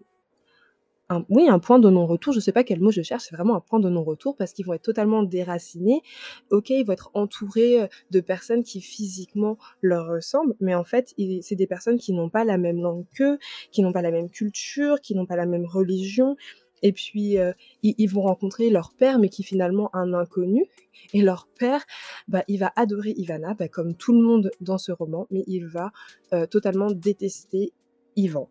oui, 1.28 1.48
un 1.48 1.58
point 1.58 1.78
de 1.78 1.88
non-retour. 1.88 2.32
Je 2.32 2.40
sais 2.40 2.52
pas 2.52 2.64
quel 2.64 2.80
mot 2.80 2.90
je 2.90 3.02
cherche. 3.02 3.24
C'est 3.28 3.36
vraiment 3.36 3.54
un 3.56 3.60
point 3.60 3.78
de 3.78 3.88
non-retour 3.88 4.36
parce 4.36 4.52
qu'ils 4.52 4.66
vont 4.66 4.72
être 4.72 4.82
totalement 4.82 5.22
déracinés. 5.22 6.02
Ok, 6.50 6.70
ils 6.70 6.84
vont 6.84 6.92
être 6.92 7.10
entourés 7.14 7.82
euh, 7.82 7.86
de 8.10 8.20
personnes 8.20 8.62
qui 8.64 8.80
physiquement 8.80 9.56
leur 9.82 10.08
ressemblent, 10.08 10.54
mais 10.60 10.74
en 10.74 10.84
fait, 10.84 11.14
c'est 11.42 11.54
des 11.54 11.66
personnes 11.66 11.98
qui 11.98 12.12
n'ont 12.12 12.28
pas 12.28 12.44
la 12.44 12.58
même 12.58 12.80
langue 12.80 13.04
qu'eux, 13.14 13.38
qui 13.70 13.82
n'ont 13.82 13.92
pas 13.92 14.02
la 14.02 14.10
même 14.10 14.30
culture, 14.30 15.00
qui 15.00 15.14
n'ont 15.14 15.26
pas 15.26 15.36
la 15.36 15.46
même 15.46 15.66
religion. 15.66 16.36
Et 16.82 16.92
puis, 16.92 17.38
euh, 17.38 17.52
ils, 17.82 18.06
vont 18.06 18.22
rencontrer 18.22 18.70
leur 18.70 18.92
père, 18.92 19.18
mais 19.18 19.28
qui 19.28 19.42
est 19.42 19.44
finalement 19.44 19.94
un 19.94 20.12
inconnu. 20.12 20.66
Et 21.14 21.22
leur 21.22 21.48
père, 21.58 21.84
bah, 22.28 22.44
il 22.48 22.58
va 22.58 22.72
adorer 22.76 23.14
Ivana, 23.16 23.54
bah, 23.54 23.68
comme 23.68 23.94
tout 23.94 24.12
le 24.12 24.22
monde 24.22 24.50
dans 24.60 24.78
ce 24.78 24.92
roman, 24.92 25.26
mais 25.30 25.44
il 25.46 25.66
va 25.66 25.90
euh, 26.34 26.46
totalement 26.46 26.90
détester 26.90 27.72
Ivan. 28.16 28.48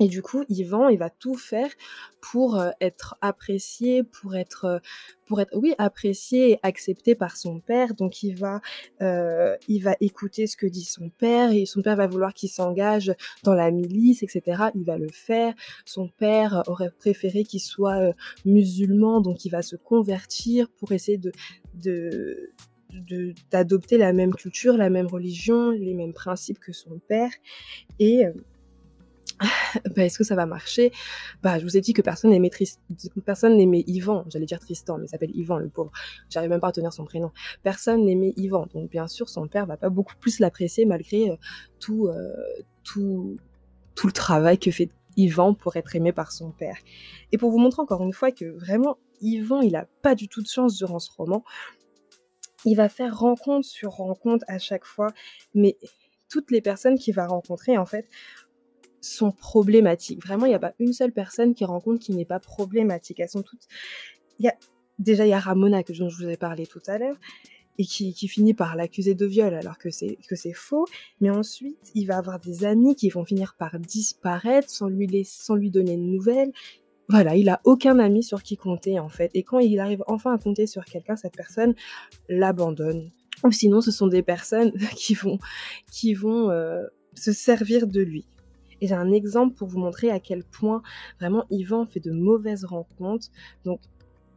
Et 0.00 0.08
du 0.08 0.22
coup, 0.22 0.44
Yvan, 0.48 0.88
il 0.88 0.98
va 0.98 1.10
tout 1.10 1.34
faire 1.34 1.70
pour 2.20 2.58
euh, 2.58 2.70
être 2.80 3.16
apprécié, 3.20 4.02
pour 4.02 4.34
être, 4.34 4.64
euh, 4.64 4.78
pour 5.26 5.40
être, 5.40 5.54
oui, 5.54 5.74
apprécié 5.78 6.52
et 6.52 6.58
accepté 6.62 7.14
par 7.14 7.36
son 7.36 7.60
père. 7.60 7.94
Donc, 7.94 8.22
il 8.22 8.34
va, 8.36 8.60
euh, 9.02 9.56
il 9.68 9.80
va 9.80 9.94
écouter 10.00 10.46
ce 10.46 10.56
que 10.56 10.66
dit 10.66 10.84
son 10.84 11.10
père 11.10 11.52
et 11.52 11.66
son 11.66 11.82
père 11.82 11.96
va 11.96 12.06
vouloir 12.06 12.32
qu'il 12.32 12.48
s'engage 12.48 13.12
dans 13.44 13.54
la 13.54 13.70
milice, 13.70 14.22
etc. 14.22 14.64
Il 14.74 14.84
va 14.84 14.96
le 14.96 15.08
faire. 15.08 15.54
Son 15.84 16.08
père 16.08 16.62
aurait 16.66 16.90
préféré 16.90 17.44
qu'il 17.44 17.60
soit 17.60 18.12
musulman, 18.44 19.20
donc 19.20 19.44
il 19.44 19.50
va 19.50 19.62
se 19.62 19.76
convertir 19.76 20.68
pour 20.70 20.92
essayer 20.92 21.18
de, 21.18 21.32
de 21.74 22.52
d'adopter 23.50 23.96
la 23.96 24.12
même 24.12 24.34
culture, 24.34 24.76
la 24.76 24.90
même 24.90 25.06
religion, 25.06 25.70
les 25.70 25.94
mêmes 25.94 26.12
principes 26.12 26.58
que 26.58 26.72
son 26.72 26.98
père. 27.08 27.30
Et 27.98 28.26
bah, 29.96 30.04
est-ce 30.04 30.18
que 30.18 30.24
ça 30.24 30.34
va 30.34 30.46
marcher? 30.46 30.92
Bah, 31.42 31.58
je 31.58 31.64
vous 31.64 31.76
ai 31.76 31.80
dit 31.80 31.92
que 31.92 32.02
personne 32.02 32.30
n'aimait 32.30 33.84
Yvan. 33.86 34.24
J'allais 34.28 34.46
dire 34.46 34.60
Tristan, 34.60 34.98
mais 34.98 35.06
il 35.06 35.08
s'appelle 35.08 35.34
Yvan, 35.34 35.58
le 35.58 35.68
pauvre. 35.68 35.90
J'arrive 36.28 36.50
même 36.50 36.60
pas 36.60 36.68
à 36.68 36.72
tenir 36.72 36.92
son 36.92 37.04
prénom. 37.04 37.30
Personne 37.62 38.04
n'aimait 38.04 38.32
Yvan, 38.36 38.66
donc 38.72 38.90
bien 38.90 39.08
sûr, 39.08 39.28
son 39.28 39.48
père 39.48 39.66
va 39.66 39.76
pas 39.76 39.90
beaucoup 39.90 40.14
plus 40.18 40.38
l'apprécier 40.38 40.84
malgré 40.84 41.30
euh, 41.30 41.36
tout, 41.80 42.08
euh, 42.08 42.32
tout, 42.84 43.36
tout 43.94 44.06
le 44.06 44.12
travail 44.12 44.58
que 44.58 44.70
fait 44.70 44.90
Yvan 45.16 45.54
pour 45.54 45.76
être 45.76 45.94
aimé 45.96 46.12
par 46.12 46.32
son 46.32 46.50
père. 46.50 46.76
Et 47.32 47.38
pour 47.38 47.50
vous 47.50 47.58
montrer 47.58 47.82
encore 47.82 48.02
une 48.02 48.12
fois 48.12 48.30
que 48.32 48.44
vraiment 48.44 48.98
Yvan, 49.20 49.60
il 49.60 49.76
a 49.76 49.86
pas 50.02 50.14
du 50.14 50.28
tout 50.28 50.42
de 50.42 50.48
chance 50.48 50.76
durant 50.76 50.98
ce 50.98 51.10
roman. 51.16 51.44
Il 52.64 52.76
va 52.76 52.88
faire 52.88 53.18
rencontre 53.18 53.66
sur 53.66 53.90
rencontre 53.90 54.44
à 54.48 54.58
chaque 54.58 54.84
fois, 54.84 55.08
mais 55.54 55.76
toutes 56.28 56.50
les 56.50 56.62
personnes 56.62 56.98
qu'il 56.98 57.14
va 57.14 57.26
rencontrer, 57.26 57.76
en 57.76 57.84
fait, 57.84 58.08
sont 59.02 59.32
problématiques. 59.32 60.24
Vraiment, 60.24 60.46
il 60.46 60.50
n'y 60.50 60.54
a 60.54 60.60
pas 60.60 60.74
une 60.78 60.92
seule 60.92 61.12
personne 61.12 61.54
qui 61.54 61.64
rencontre 61.64 61.98
qui 61.98 62.12
n'est 62.12 62.24
pas 62.24 62.40
problématique. 62.40 63.20
Elles 63.20 63.28
sont 63.28 63.42
toutes. 63.42 63.66
Y 64.38 64.48
a... 64.48 64.54
Déjà, 64.98 65.26
il 65.26 65.30
y 65.30 65.32
a 65.32 65.40
Ramona, 65.40 65.82
dont 65.82 66.08
je 66.08 66.16
vous 66.22 66.28
ai 66.28 66.36
parlé 66.36 66.66
tout 66.66 66.82
à 66.86 66.98
l'heure, 66.98 67.16
et 67.78 67.84
qui, 67.84 68.12
qui, 68.14 68.28
finit 68.28 68.54
par 68.54 68.76
l'accuser 68.76 69.14
de 69.14 69.26
viol 69.26 69.54
alors 69.54 69.78
que 69.78 69.90
c'est 69.90 70.18
que 70.28 70.36
c'est 70.36 70.52
faux. 70.52 70.86
Mais 71.20 71.30
ensuite, 71.30 71.90
il 71.94 72.06
va 72.06 72.18
avoir 72.18 72.38
des 72.38 72.64
amis 72.64 72.94
qui 72.94 73.08
vont 73.08 73.24
finir 73.24 73.56
par 73.58 73.78
disparaître 73.80 74.68
sans 74.70 74.88
lui 74.88 75.06
laisser, 75.06 75.42
sans 75.42 75.56
lui 75.56 75.70
donner 75.70 75.96
de 75.96 76.02
nouvelles. 76.02 76.52
Voilà, 77.08 77.34
il 77.36 77.48
a 77.48 77.60
aucun 77.64 77.98
ami 77.98 78.22
sur 78.22 78.42
qui 78.42 78.56
compter 78.56 79.00
en 79.00 79.08
fait. 79.08 79.30
Et 79.34 79.42
quand 79.42 79.58
il 79.58 79.80
arrive 79.80 80.04
enfin 80.06 80.34
à 80.34 80.38
compter 80.38 80.66
sur 80.66 80.84
quelqu'un, 80.84 81.16
cette 81.16 81.34
personne 81.34 81.74
l'abandonne. 82.28 83.10
Ou 83.44 83.50
sinon, 83.50 83.80
ce 83.80 83.90
sont 83.90 84.06
des 84.06 84.22
personnes 84.22 84.72
qui 84.96 85.14
vont 85.14 85.38
qui 85.90 86.14
vont 86.14 86.50
euh, 86.50 86.84
se 87.14 87.32
servir 87.32 87.86
de 87.86 88.00
lui. 88.00 88.26
Et 88.82 88.88
j'ai 88.88 88.94
un 88.94 89.12
exemple 89.12 89.54
pour 89.54 89.68
vous 89.68 89.78
montrer 89.78 90.10
à 90.10 90.20
quel 90.20 90.44
point 90.44 90.82
vraiment 91.20 91.44
Yvan 91.50 91.86
fait 91.86 92.00
de 92.00 92.10
mauvaises 92.10 92.64
rencontres. 92.64 93.28
Donc 93.64 93.80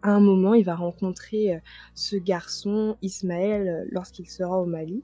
à 0.03 0.11
un 0.11 0.19
moment, 0.19 0.53
il 0.53 0.63
va 0.63 0.75
rencontrer 0.75 1.55
euh, 1.55 1.59
ce 1.95 2.15
garçon, 2.15 2.95
Ismaël, 3.01 3.67
euh, 3.67 3.89
lorsqu'il 3.91 4.29
sera 4.29 4.61
au 4.61 4.67
Mali. 4.67 5.03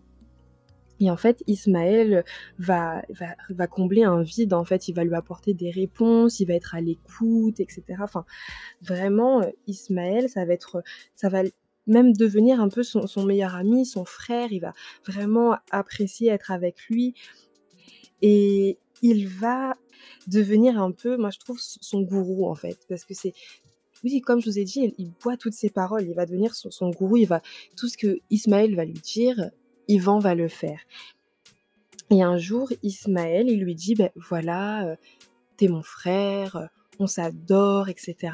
Et 0.99 1.09
en 1.09 1.17
fait, 1.17 1.43
Ismaël 1.47 2.23
va, 2.59 3.01
va, 3.09 3.35
va, 3.49 3.65
combler 3.65 4.03
un 4.03 4.21
vide. 4.21 4.53
En 4.53 4.63
fait, 4.63 4.87
il 4.87 4.93
va 4.93 5.03
lui 5.03 5.15
apporter 5.15 5.55
des 5.55 5.71
réponses, 5.71 6.39
il 6.39 6.45
va 6.45 6.53
être 6.53 6.75
à 6.75 6.81
l'écoute, 6.81 7.59
etc. 7.59 7.83
Enfin, 8.01 8.25
vraiment, 8.83 9.41
euh, 9.41 9.49
Ismaël, 9.65 10.29
ça 10.29 10.45
va 10.45 10.53
être, 10.53 10.83
ça 11.15 11.29
va 11.29 11.41
même 11.87 12.13
devenir 12.13 12.61
un 12.61 12.69
peu 12.69 12.83
son, 12.83 13.07
son 13.07 13.25
meilleur 13.25 13.55
ami, 13.55 13.87
son 13.87 14.05
frère. 14.05 14.51
Il 14.51 14.59
va 14.59 14.73
vraiment 15.07 15.57
apprécier 15.71 16.29
être 16.29 16.51
avec 16.51 16.77
lui. 16.91 17.15
Et, 18.21 18.77
il 19.01 19.27
va 19.27 19.75
devenir 20.27 20.81
un 20.81 20.91
peu, 20.91 21.17
moi 21.17 21.29
je 21.29 21.39
trouve, 21.39 21.59
son 21.59 22.01
gourou 22.01 22.49
en 22.49 22.55
fait, 22.55 22.79
parce 22.87 23.03
que 23.03 23.13
c'est 23.13 23.33
oui, 24.03 24.21
comme 24.21 24.41
je 24.41 24.49
vous 24.49 24.59
ai 24.59 24.63
dit, 24.63 24.93
il, 24.97 25.11
boit 25.11 25.37
toutes 25.37 25.53
ses 25.53 25.69
paroles, 25.69 26.07
il 26.07 26.15
va 26.15 26.25
devenir 26.25 26.55
son, 26.55 26.89
gourou, 26.89 27.17
il 27.17 27.27
va 27.27 27.41
tout 27.77 27.87
ce 27.87 27.97
que 27.97 28.19
Ismaël 28.29 28.75
va 28.75 28.85
lui 28.85 28.93
dire, 28.93 29.51
Ivan 29.87 30.19
va 30.19 30.33
le 30.33 30.47
faire. 30.47 30.79
Et 32.09 32.23
un 32.23 32.37
jour, 32.37 32.71
Ismaël, 32.83 33.47
il 33.49 33.61
lui 33.61 33.75
dit, 33.75 33.95
ben 33.95 34.09
voilà, 34.15 34.87
euh, 34.87 34.95
t'es 35.55 35.67
mon 35.67 35.83
frère, 35.83 36.69
on 36.99 37.07
s'adore, 37.07 37.89
etc. 37.89 38.33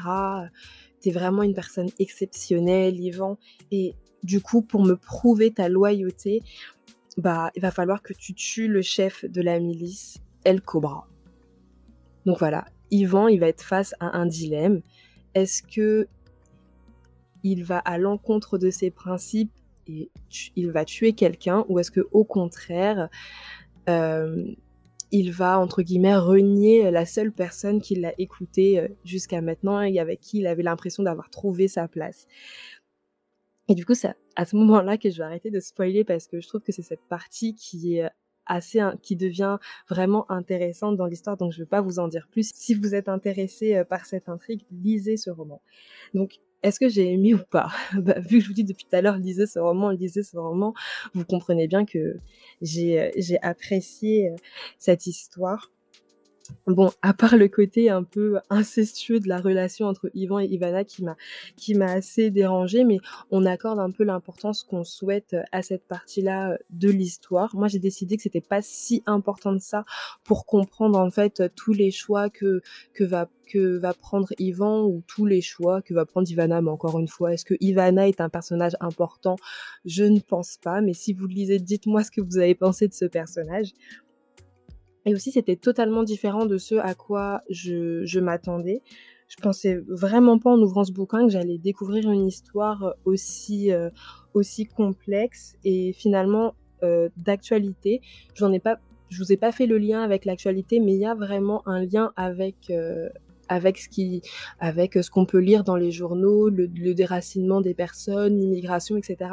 T'es 1.00 1.10
vraiment 1.10 1.42
une 1.42 1.54
personne 1.54 1.90
exceptionnelle, 1.98 2.98
Ivan. 2.98 3.38
Et 3.70 3.94
du 4.22 4.40
coup, 4.40 4.62
pour 4.62 4.84
me 4.84 4.94
prouver 4.94 5.52
ta 5.52 5.68
loyauté, 5.68 6.42
bah, 7.18 7.50
il 7.54 7.62
va 7.62 7.70
falloir 7.70 8.02
que 8.02 8.14
tu 8.14 8.34
tues 8.34 8.68
le 8.68 8.82
chef 8.82 9.24
de 9.24 9.42
la 9.42 9.60
milice 9.60 10.18
El 10.48 10.62
Cobra. 10.62 11.06
Donc 12.24 12.38
voilà, 12.38 12.64
Yvan, 12.90 13.28
il 13.28 13.38
va 13.38 13.48
être 13.48 13.62
face 13.62 13.94
à 14.00 14.16
un 14.16 14.24
dilemme. 14.24 14.80
Est-ce 15.34 15.62
que 15.62 16.08
il 17.42 17.64
va 17.64 17.78
à 17.80 17.98
l'encontre 17.98 18.56
de 18.56 18.70
ses 18.70 18.90
principes 18.90 19.52
et 19.86 20.10
il 20.56 20.70
va 20.70 20.86
tuer 20.86 21.12
quelqu'un 21.12 21.66
ou 21.68 21.78
est-ce 21.78 21.90
que 21.90 22.08
au 22.12 22.24
contraire 22.24 23.10
euh, 23.90 24.46
il 25.12 25.32
va 25.32 25.58
entre 25.58 25.82
guillemets 25.82 26.16
renier 26.16 26.90
la 26.90 27.04
seule 27.04 27.30
personne 27.30 27.80
qui 27.82 27.94
l'a 27.94 28.14
écouté 28.18 28.80
euh, 28.80 28.88
jusqu'à 29.04 29.42
maintenant 29.42 29.82
et 29.82 29.98
avec 29.98 30.20
qui 30.20 30.38
il 30.38 30.46
avait 30.46 30.62
l'impression 30.62 31.02
d'avoir 31.02 31.28
trouvé 31.28 31.68
sa 31.68 31.88
place? 31.88 32.26
Et 33.68 33.74
du 33.74 33.84
coup, 33.84 33.94
c'est 33.94 34.14
à 34.34 34.46
ce 34.46 34.56
moment-là 34.56 34.96
que 34.96 35.10
je 35.10 35.18
vais 35.18 35.24
arrêter 35.24 35.50
de 35.50 35.60
spoiler 35.60 36.04
parce 36.04 36.26
que 36.26 36.40
je 36.40 36.48
trouve 36.48 36.62
que 36.62 36.72
c'est 36.72 36.82
cette 36.82 37.06
partie 37.06 37.54
qui 37.54 37.98
est 37.98 38.08
assez 38.48 38.80
qui 39.02 39.16
devient 39.16 39.58
vraiment 39.88 40.30
intéressante 40.30 40.96
dans 40.96 41.06
l'histoire 41.06 41.36
donc 41.36 41.52
je 41.52 41.58
ne 41.58 41.64
vais 41.64 41.68
pas 41.68 41.80
vous 41.80 41.98
en 41.98 42.08
dire 42.08 42.28
plus. 42.30 42.50
Si 42.54 42.74
vous 42.74 42.94
êtes 42.94 43.08
intéressé 43.08 43.76
euh, 43.76 43.84
par 43.84 44.06
cette 44.06 44.28
intrigue 44.28 44.62
lisez 44.70 45.16
ce 45.16 45.30
roman. 45.30 45.60
Donc 46.14 46.40
est-ce 46.62 46.80
que 46.80 46.88
j'ai 46.88 47.12
aimé 47.12 47.34
ou 47.34 47.40
pas? 47.50 47.70
Bah, 47.94 48.18
Vu 48.18 48.38
que 48.38 48.44
je 48.44 48.48
vous 48.48 48.54
dis 48.54 48.64
depuis 48.64 48.84
tout 48.84 48.96
à 48.96 49.00
l'heure, 49.00 49.16
lisez 49.16 49.46
ce 49.46 49.58
roman, 49.58 49.90
lisez 49.90 50.22
ce 50.22 50.36
roman, 50.36 50.74
vous 51.14 51.24
comprenez 51.24 51.68
bien 51.68 51.84
que 51.84 52.16
j'ai 52.60 53.00
euh, 53.00 53.38
apprécié 53.42 54.30
euh, 54.30 54.36
cette 54.78 55.06
histoire. 55.06 55.70
Bon, 56.66 56.90
à 57.02 57.14
part 57.14 57.36
le 57.36 57.48
côté 57.48 57.90
un 57.90 58.02
peu 58.02 58.38
incestueux 58.50 59.20
de 59.20 59.28
la 59.28 59.40
relation 59.40 59.86
entre 59.86 60.10
Ivan 60.14 60.38
et 60.38 60.46
Ivana 60.46 60.84
qui 60.84 61.02
m'a 61.02 61.16
qui 61.56 61.74
m'a 61.74 61.92
assez 61.92 62.30
dérangé, 62.30 62.84
mais 62.84 62.98
on 63.30 63.46
accorde 63.46 63.78
un 63.78 63.90
peu 63.90 64.04
l'importance 64.04 64.62
qu'on 64.62 64.84
souhaite 64.84 65.36
à 65.52 65.62
cette 65.62 65.86
partie-là 65.86 66.58
de 66.70 66.90
l'histoire. 66.90 67.54
Moi, 67.56 67.68
j'ai 67.68 67.78
décidé 67.78 68.16
que 68.16 68.22
c'était 68.22 68.40
pas 68.40 68.62
si 68.62 69.02
important 69.06 69.52
de 69.52 69.60
ça 69.60 69.84
pour 70.24 70.46
comprendre 70.46 70.98
en 70.98 71.10
fait 71.10 71.42
tous 71.54 71.72
les 71.72 71.90
choix 71.90 72.28
que 72.30 72.60
que 72.92 73.04
va 73.04 73.28
que 73.48 73.78
va 73.78 73.94
prendre 73.94 74.28
Ivan 74.38 74.84
ou 74.84 75.02
tous 75.06 75.26
les 75.26 75.40
choix 75.40 75.82
que 75.82 75.94
va 75.94 76.04
prendre 76.04 76.30
Ivana. 76.30 76.60
Mais 76.60 76.70
encore 76.70 76.98
une 76.98 77.08
fois, 77.08 77.32
est-ce 77.32 77.44
que 77.44 77.54
Ivana 77.60 78.08
est 78.08 78.20
un 78.20 78.28
personnage 78.28 78.76
important? 78.80 79.36
Je 79.84 80.04
ne 80.04 80.20
pense 80.20 80.58
pas. 80.58 80.80
Mais 80.80 80.92
si 80.94 81.12
vous 81.12 81.26
le 81.26 81.34
lisez, 81.34 81.58
dites-moi 81.58 82.04
ce 82.04 82.10
que 82.10 82.20
vous 82.20 82.38
avez 82.38 82.54
pensé 82.54 82.88
de 82.88 82.94
ce 82.94 83.06
personnage. 83.06 83.72
Et 85.08 85.14
aussi, 85.14 85.32
c'était 85.32 85.56
totalement 85.56 86.02
différent 86.02 86.44
de 86.44 86.58
ce 86.58 86.74
à 86.74 86.94
quoi 86.94 87.40
je, 87.48 88.20
m'attendais. 88.20 88.82
Je 89.26 89.36
pensais 89.36 89.80
vraiment 89.88 90.38
pas 90.38 90.50
en 90.50 90.58
ouvrant 90.58 90.84
ce 90.84 90.92
bouquin 90.92 91.24
que 91.24 91.32
j'allais 91.32 91.56
découvrir 91.56 92.10
une 92.10 92.26
histoire 92.26 92.94
aussi, 93.06 93.72
euh, 93.72 93.88
aussi 94.34 94.66
complexe 94.66 95.56
et 95.64 95.94
finalement 95.94 96.54
euh, 96.82 97.08
d'actualité. 97.16 98.02
J'en 98.34 98.52
ai 98.52 98.60
pas, 98.60 98.80
je 99.08 99.22
vous 99.22 99.32
ai 99.32 99.38
pas 99.38 99.50
fait 99.50 99.64
le 99.64 99.78
lien 99.78 100.02
avec 100.02 100.26
l'actualité, 100.26 100.78
mais 100.78 100.92
il 100.92 101.00
y 101.00 101.06
a 101.06 101.14
vraiment 101.14 101.66
un 101.66 101.86
lien 101.86 102.12
avec, 102.14 102.68
euh, 102.68 103.08
avec 103.48 103.78
ce 103.78 105.10
qu'on 105.10 105.24
peut 105.24 105.40
lire 105.40 105.64
dans 105.64 105.76
les 105.76 105.90
journaux, 105.90 106.50
le, 106.50 106.68
déracinement 106.92 107.62
des 107.62 107.72
personnes, 107.72 108.36
l'immigration, 108.36 108.98
etc. 108.98 109.30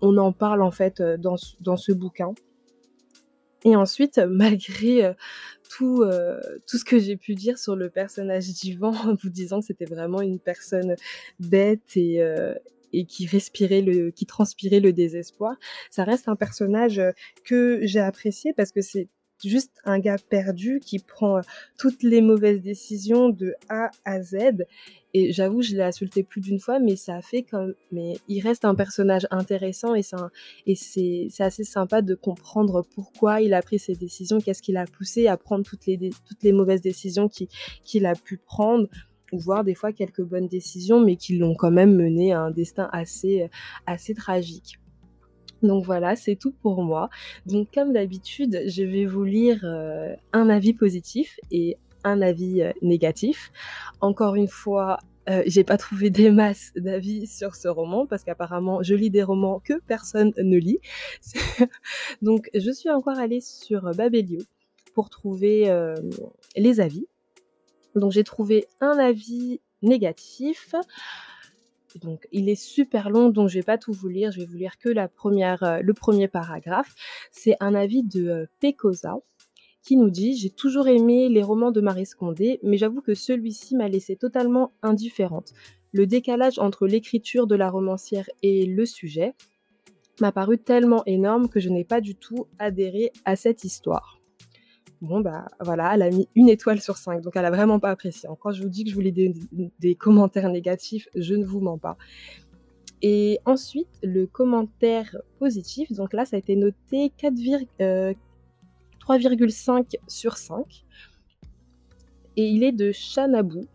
On 0.00 0.16
en 0.16 0.32
parle 0.32 0.62
en 0.62 0.70
fait 0.70 1.02
dans 1.02 1.36
ce 1.36 1.92
bouquin. 1.92 2.32
Et 3.64 3.76
ensuite, 3.76 4.18
malgré 4.18 5.14
tout, 5.70 6.04
tout 6.66 6.78
ce 6.78 6.84
que 6.84 6.98
j'ai 6.98 7.16
pu 7.16 7.34
dire 7.34 7.58
sur 7.58 7.76
le 7.76 7.90
personnage 7.90 8.48
d'Ivan, 8.48 8.92
en 8.92 9.14
vous 9.14 9.28
disant 9.28 9.60
que 9.60 9.66
c'était 9.66 9.84
vraiment 9.84 10.20
une 10.20 10.38
personne 10.38 10.96
bête 11.38 11.96
et, 11.96 12.20
et 12.92 13.04
qui 13.04 13.26
respirait 13.26 13.82
le, 13.82 14.10
qui 14.10 14.26
transpirait 14.26 14.80
le 14.80 14.92
désespoir, 14.92 15.56
ça 15.90 16.04
reste 16.04 16.28
un 16.28 16.36
personnage 16.36 17.00
que 17.44 17.80
j'ai 17.82 18.00
apprécié 18.00 18.52
parce 18.52 18.72
que 18.72 18.80
c'est 18.80 19.08
juste 19.48 19.78
un 19.84 19.98
gars 19.98 20.18
perdu 20.18 20.80
qui 20.80 20.98
prend 20.98 21.40
toutes 21.78 22.02
les 22.02 22.20
mauvaises 22.20 22.60
décisions 22.60 23.28
de 23.28 23.54
A 23.68 23.90
à 24.04 24.22
Z. 24.22 24.64
Et 25.14 25.32
j'avoue, 25.32 25.60
je 25.60 25.74
l'ai 25.74 25.82
insulté 25.82 26.22
plus 26.22 26.40
d'une 26.40 26.58
fois, 26.58 26.78
mais 26.78 26.96
ça 26.96 27.16
a 27.16 27.22
fait 27.22 27.42
comme, 27.42 27.74
mais 27.90 28.14
il 28.28 28.40
reste 28.40 28.64
un 28.64 28.74
personnage 28.74 29.26
intéressant 29.30 29.94
et 29.94 30.02
c'est, 30.02 31.28
assez 31.38 31.64
sympa 31.64 32.00
de 32.00 32.14
comprendre 32.14 32.86
pourquoi 32.94 33.42
il 33.42 33.52
a 33.52 33.60
pris 33.60 33.78
ces 33.78 33.94
décisions, 33.94 34.40
qu'est-ce 34.40 34.62
qui 34.62 34.72
l'a 34.72 34.86
poussé 34.86 35.26
à 35.26 35.36
prendre 35.36 35.64
toutes 35.64 35.86
les, 35.86 36.52
mauvaises 36.52 36.80
décisions 36.80 37.28
qu'il, 37.28 37.48
qu'il 37.84 38.06
a 38.06 38.14
pu 38.14 38.38
prendre 38.38 38.88
ou 39.32 39.38
voir 39.38 39.64
des 39.64 39.74
fois 39.74 39.92
quelques 39.92 40.22
bonnes 40.22 40.48
décisions, 40.48 41.00
mais 41.00 41.16
qui 41.16 41.36
l'ont 41.36 41.54
quand 41.54 41.70
même 41.70 41.94
mené 41.94 42.32
à 42.32 42.40
un 42.40 42.50
destin 42.50 42.88
assez, 42.92 43.48
assez 43.86 44.14
tragique. 44.14 44.78
Donc 45.62 45.84
voilà, 45.84 46.16
c'est 46.16 46.36
tout 46.36 46.52
pour 46.52 46.82
moi. 46.82 47.08
Donc 47.46 47.68
comme 47.72 47.92
d'habitude, 47.92 48.62
je 48.66 48.82
vais 48.82 49.06
vous 49.06 49.24
lire 49.24 49.60
euh, 49.64 50.14
un 50.32 50.48
avis 50.48 50.74
positif 50.74 51.38
et 51.50 51.76
un 52.04 52.22
avis 52.22 52.62
euh, 52.62 52.72
négatif. 52.82 53.52
Encore 54.00 54.34
une 54.34 54.48
fois, 54.48 54.98
euh, 55.28 55.42
j'ai 55.46 55.64
pas 55.64 55.76
trouvé 55.76 56.10
des 56.10 56.30
masses 56.30 56.72
d'avis 56.76 57.26
sur 57.26 57.54
ce 57.54 57.68
roman 57.68 58.06
parce 58.06 58.24
qu'apparemment 58.24 58.82
je 58.82 58.94
lis 58.94 59.10
des 59.10 59.22
romans 59.22 59.60
que 59.64 59.80
personne 59.86 60.32
ne 60.36 60.56
lit. 60.58 60.80
Donc 62.22 62.50
je 62.54 62.70
suis 62.70 62.90
encore 62.90 63.18
allée 63.18 63.40
sur 63.40 63.82
Babelio 63.94 64.40
pour 64.94 65.10
trouver 65.10 65.72
les 66.56 66.80
avis. 66.80 67.06
Donc 67.94 68.12
j'ai 68.12 68.24
trouvé 68.24 68.66
un 68.80 68.98
avis 68.98 69.60
négatif. 69.82 70.74
Donc, 72.00 72.26
il 72.32 72.48
est 72.48 72.54
super 72.54 73.10
long, 73.10 73.28
donc 73.28 73.48
je 73.48 73.54
vais 73.54 73.62
pas 73.62 73.78
tout 73.78 73.92
vous 73.92 74.08
lire. 74.08 74.32
Je 74.32 74.40
vais 74.40 74.46
vous 74.46 74.56
lire 74.56 74.78
que 74.78 74.88
la 74.88 75.08
première, 75.08 75.62
euh, 75.62 75.80
le 75.82 75.94
premier 75.94 76.28
paragraphe. 76.28 76.94
C'est 77.30 77.56
un 77.60 77.74
avis 77.74 78.02
de 78.02 78.28
euh, 78.28 78.46
Pecosa 78.60 79.16
qui 79.82 79.96
nous 79.96 80.10
dit 80.10 80.36
J'ai 80.36 80.50
toujours 80.50 80.88
aimé 80.88 81.28
les 81.28 81.42
romans 81.42 81.72
de 81.72 81.80
Marie 81.80 82.06
Scondé, 82.06 82.60
mais 82.62 82.78
j'avoue 82.78 83.00
que 83.00 83.14
celui-ci 83.14 83.76
m'a 83.76 83.88
laissé 83.88 84.16
totalement 84.16 84.72
indifférente. 84.82 85.52
Le 85.92 86.06
décalage 86.06 86.58
entre 86.58 86.86
l'écriture 86.86 87.46
de 87.46 87.54
la 87.54 87.70
romancière 87.70 88.28
et 88.42 88.64
le 88.64 88.86
sujet 88.86 89.34
m'a 90.20 90.32
paru 90.32 90.58
tellement 90.58 91.02
énorme 91.04 91.48
que 91.48 91.60
je 91.60 91.68
n'ai 91.68 91.84
pas 91.84 92.00
du 92.00 92.14
tout 92.14 92.46
adhéré 92.58 93.12
à 93.24 93.36
cette 93.36 93.64
histoire. 93.64 94.18
Bon, 95.00 95.20
bah 95.20 95.46
voilà, 95.60 95.94
elle 95.94 96.02
a 96.02 96.10
mis 96.10 96.28
une 96.36 96.48
étoile 96.48 96.80
sur 96.80 96.96
cinq, 96.96 97.22
donc 97.22 97.34
elle 97.34 97.44
a 97.44 97.50
vraiment 97.50 97.80
pas 97.80 97.90
apprécié. 97.90 98.28
Quand 98.40 98.52
je 98.52 98.62
vous 98.62 98.68
dis 98.68 98.84
que 98.84 98.90
je 98.90 98.94
voulais 98.94 99.10
des, 99.10 99.34
des 99.80 99.94
commentaires 99.96 100.48
négatifs, 100.48 101.08
je 101.16 101.34
ne 101.34 101.44
vous 101.44 101.60
mens 101.60 101.76
pas. 101.76 101.96
Et 103.02 103.40
ensuite, 103.44 103.88
le 104.04 104.26
commentaire 104.26 105.16
positif, 105.40 105.90
donc 105.92 106.12
là, 106.12 106.24
ça 106.24 106.36
a 106.36 106.38
été 106.38 106.54
noté 106.54 107.12
3,5 107.18 107.66
euh, 107.80 108.14
sur 110.08 110.36
5. 110.36 110.84
Et 112.36 112.46
il 112.48 112.62
est 112.62 112.72
de 112.72 112.92
Chanabou. 112.92 113.66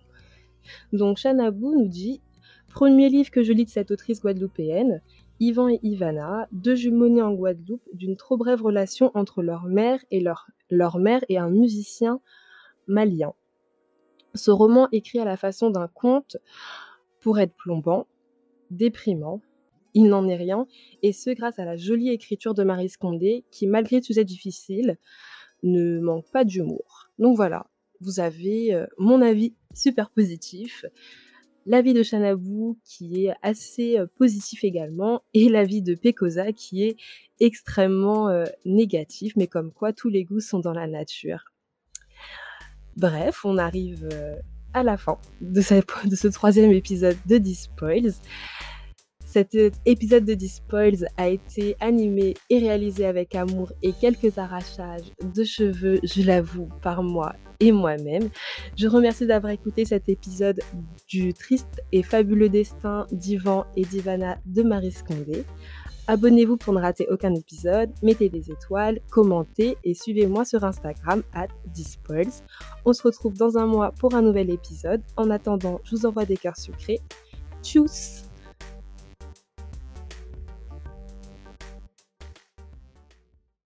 Donc 0.94 1.18
Chanabou 1.18 1.74
nous 1.76 1.88
dit 1.88 2.22
Premier 2.70 3.10
livre 3.10 3.32
que 3.32 3.44
je 3.44 3.54
lis 3.54 3.66
de 3.66 3.70
cette 3.70 3.92
autrice 3.92 4.22
guadeloupéenne, 4.22 5.02
Yvan 5.40 5.70
et 5.70 5.80
Ivana, 5.84 6.48
deux 6.52 6.76
jumeaux 6.76 7.20
en 7.22 7.34
Guadeloupe, 7.34 7.88
d'une 7.94 8.18
trop 8.18 8.38
brève 8.38 8.62
relation 8.62 9.12
entre 9.16 9.42
leur 9.42 9.64
mère 9.66 10.00
et 10.10 11.38
un 11.38 11.50
musicien 11.50 12.20
malien. 12.88 13.34
Ce 14.36 14.52
roman 14.52 14.88
écrit 14.92 15.20
à 15.20 15.26
la 15.26 15.38
façon 15.38 15.70
d'un 15.70 15.88
conte 15.88 16.38
pour 17.20 17.40
être 17.40 17.56
plombant, 17.56 18.08
déprimant, 18.72 19.42
il 19.98 20.10
n'en 20.10 20.28
est 20.28 20.36
rien, 20.36 20.68
et 21.02 21.12
ce 21.12 21.32
grâce 21.32 21.58
à 21.58 21.66
la 21.66 21.76
jolie 21.76 22.10
écriture 22.10 22.54
de 22.54 22.64
Marie 22.64 22.88
Scondé, 22.88 23.46
qui 23.50 23.66
malgré 23.66 24.00
tout 24.00 24.08
sujet 24.08 24.24
difficile, 24.24 25.00
ne 25.64 26.00
manque 26.00 26.30
pas 26.32 26.46
d'humour. 26.46 27.10
Donc 27.18 27.36
voilà, 27.36 27.66
vous 28.00 28.20
avez 28.20 28.76
euh, 28.76 28.86
mon 29.00 29.24
avis 29.24 29.56
super 29.74 30.12
positif 30.12 30.86
l'avis 31.66 31.94
de 31.94 32.04
Chanabou 32.04 32.80
qui 32.86 33.26
est 33.26 33.34
assez 33.42 33.98
euh, 33.98 34.06
positif 34.18 34.64
également 34.64 35.24
et 35.34 35.50
l'avis 35.50 35.82
de 35.82 35.96
Pekosa 35.96 36.54
qui 36.54 36.84
est 36.84 36.96
extrêmement 37.40 38.30
euh, 38.30 38.46
négatif, 38.66 39.34
mais 39.36 39.48
comme 39.48 39.72
quoi 39.72 39.94
tous 39.94 40.10
les 40.10 40.24
goûts 40.24 40.40
sont 40.40 40.60
dans 40.60 40.74
la 40.74 40.86
nature. 40.86 41.44
Bref, 42.96 43.44
on 43.46 43.58
arrive 43.58 44.08
à 44.76 44.84
la 44.84 44.96
fin 44.96 45.18
de 45.42 45.62
ce 45.62 46.28
troisième 46.28 46.72
épisode 46.72 47.18
de 47.26 47.40
Dispoils. 47.40 48.14
Cet 49.38 49.56
épisode 49.86 50.26
de 50.26 50.34
Dispoils 50.34 51.08
a 51.16 51.28
été 51.28 51.76
animé 51.80 52.34
et 52.50 52.58
réalisé 52.58 53.06
avec 53.06 53.36
amour 53.36 53.72
et 53.84 53.94
quelques 53.94 54.40
arrachages 54.40 55.12
de 55.22 55.44
cheveux, 55.44 56.00
je 56.02 56.24
l'avoue, 56.24 56.70
par 56.82 57.04
moi 57.04 57.36
et 57.60 57.72
moi-même. 57.72 58.30
Je 58.76 58.88
remercie 58.88 59.28
d'avoir 59.28 59.54
écouté 59.54 59.86
cet 59.86 60.10
épisode 60.10 60.60
du 61.08 61.36
triste 61.36 61.84
et 61.92 62.02
fabuleux 62.02 62.50
destin 62.50 63.06
d'Ivan 63.12 63.68
et 63.76 63.86
d'Ivana 63.86 64.40
de 64.48 64.64
Marie 64.64 64.92
Scondé. 64.92 65.46
Abonnez-vous 66.08 66.58
pour 66.58 66.74
ne 66.74 66.82
rater 66.82 67.06
aucun 67.12 67.36
épisode, 67.36 67.92
mettez 68.02 68.30
des 68.30 68.50
étoiles, 68.50 69.02
commentez 69.12 69.78
et 69.84 69.94
suivez-moi 69.94 70.46
sur 70.46 70.64
Instagram 70.64 71.22
at 71.34 71.50
Dispoils. 71.68 72.42
On 72.86 72.94
se 72.94 73.04
retrouve 73.04 73.36
dans 73.36 73.60
un 73.60 73.68
mois 73.68 73.92
pour 74.00 74.16
un 74.16 74.24
nouvel 74.24 74.50
épisode. 74.50 75.04
En 75.16 75.30
attendant, 75.30 75.80
je 75.84 75.96
vous 75.96 76.08
envoie 76.08 76.26
des 76.26 76.38
cœurs 76.38 76.58
sucrés. 76.58 77.02
Tchuss 77.62 78.27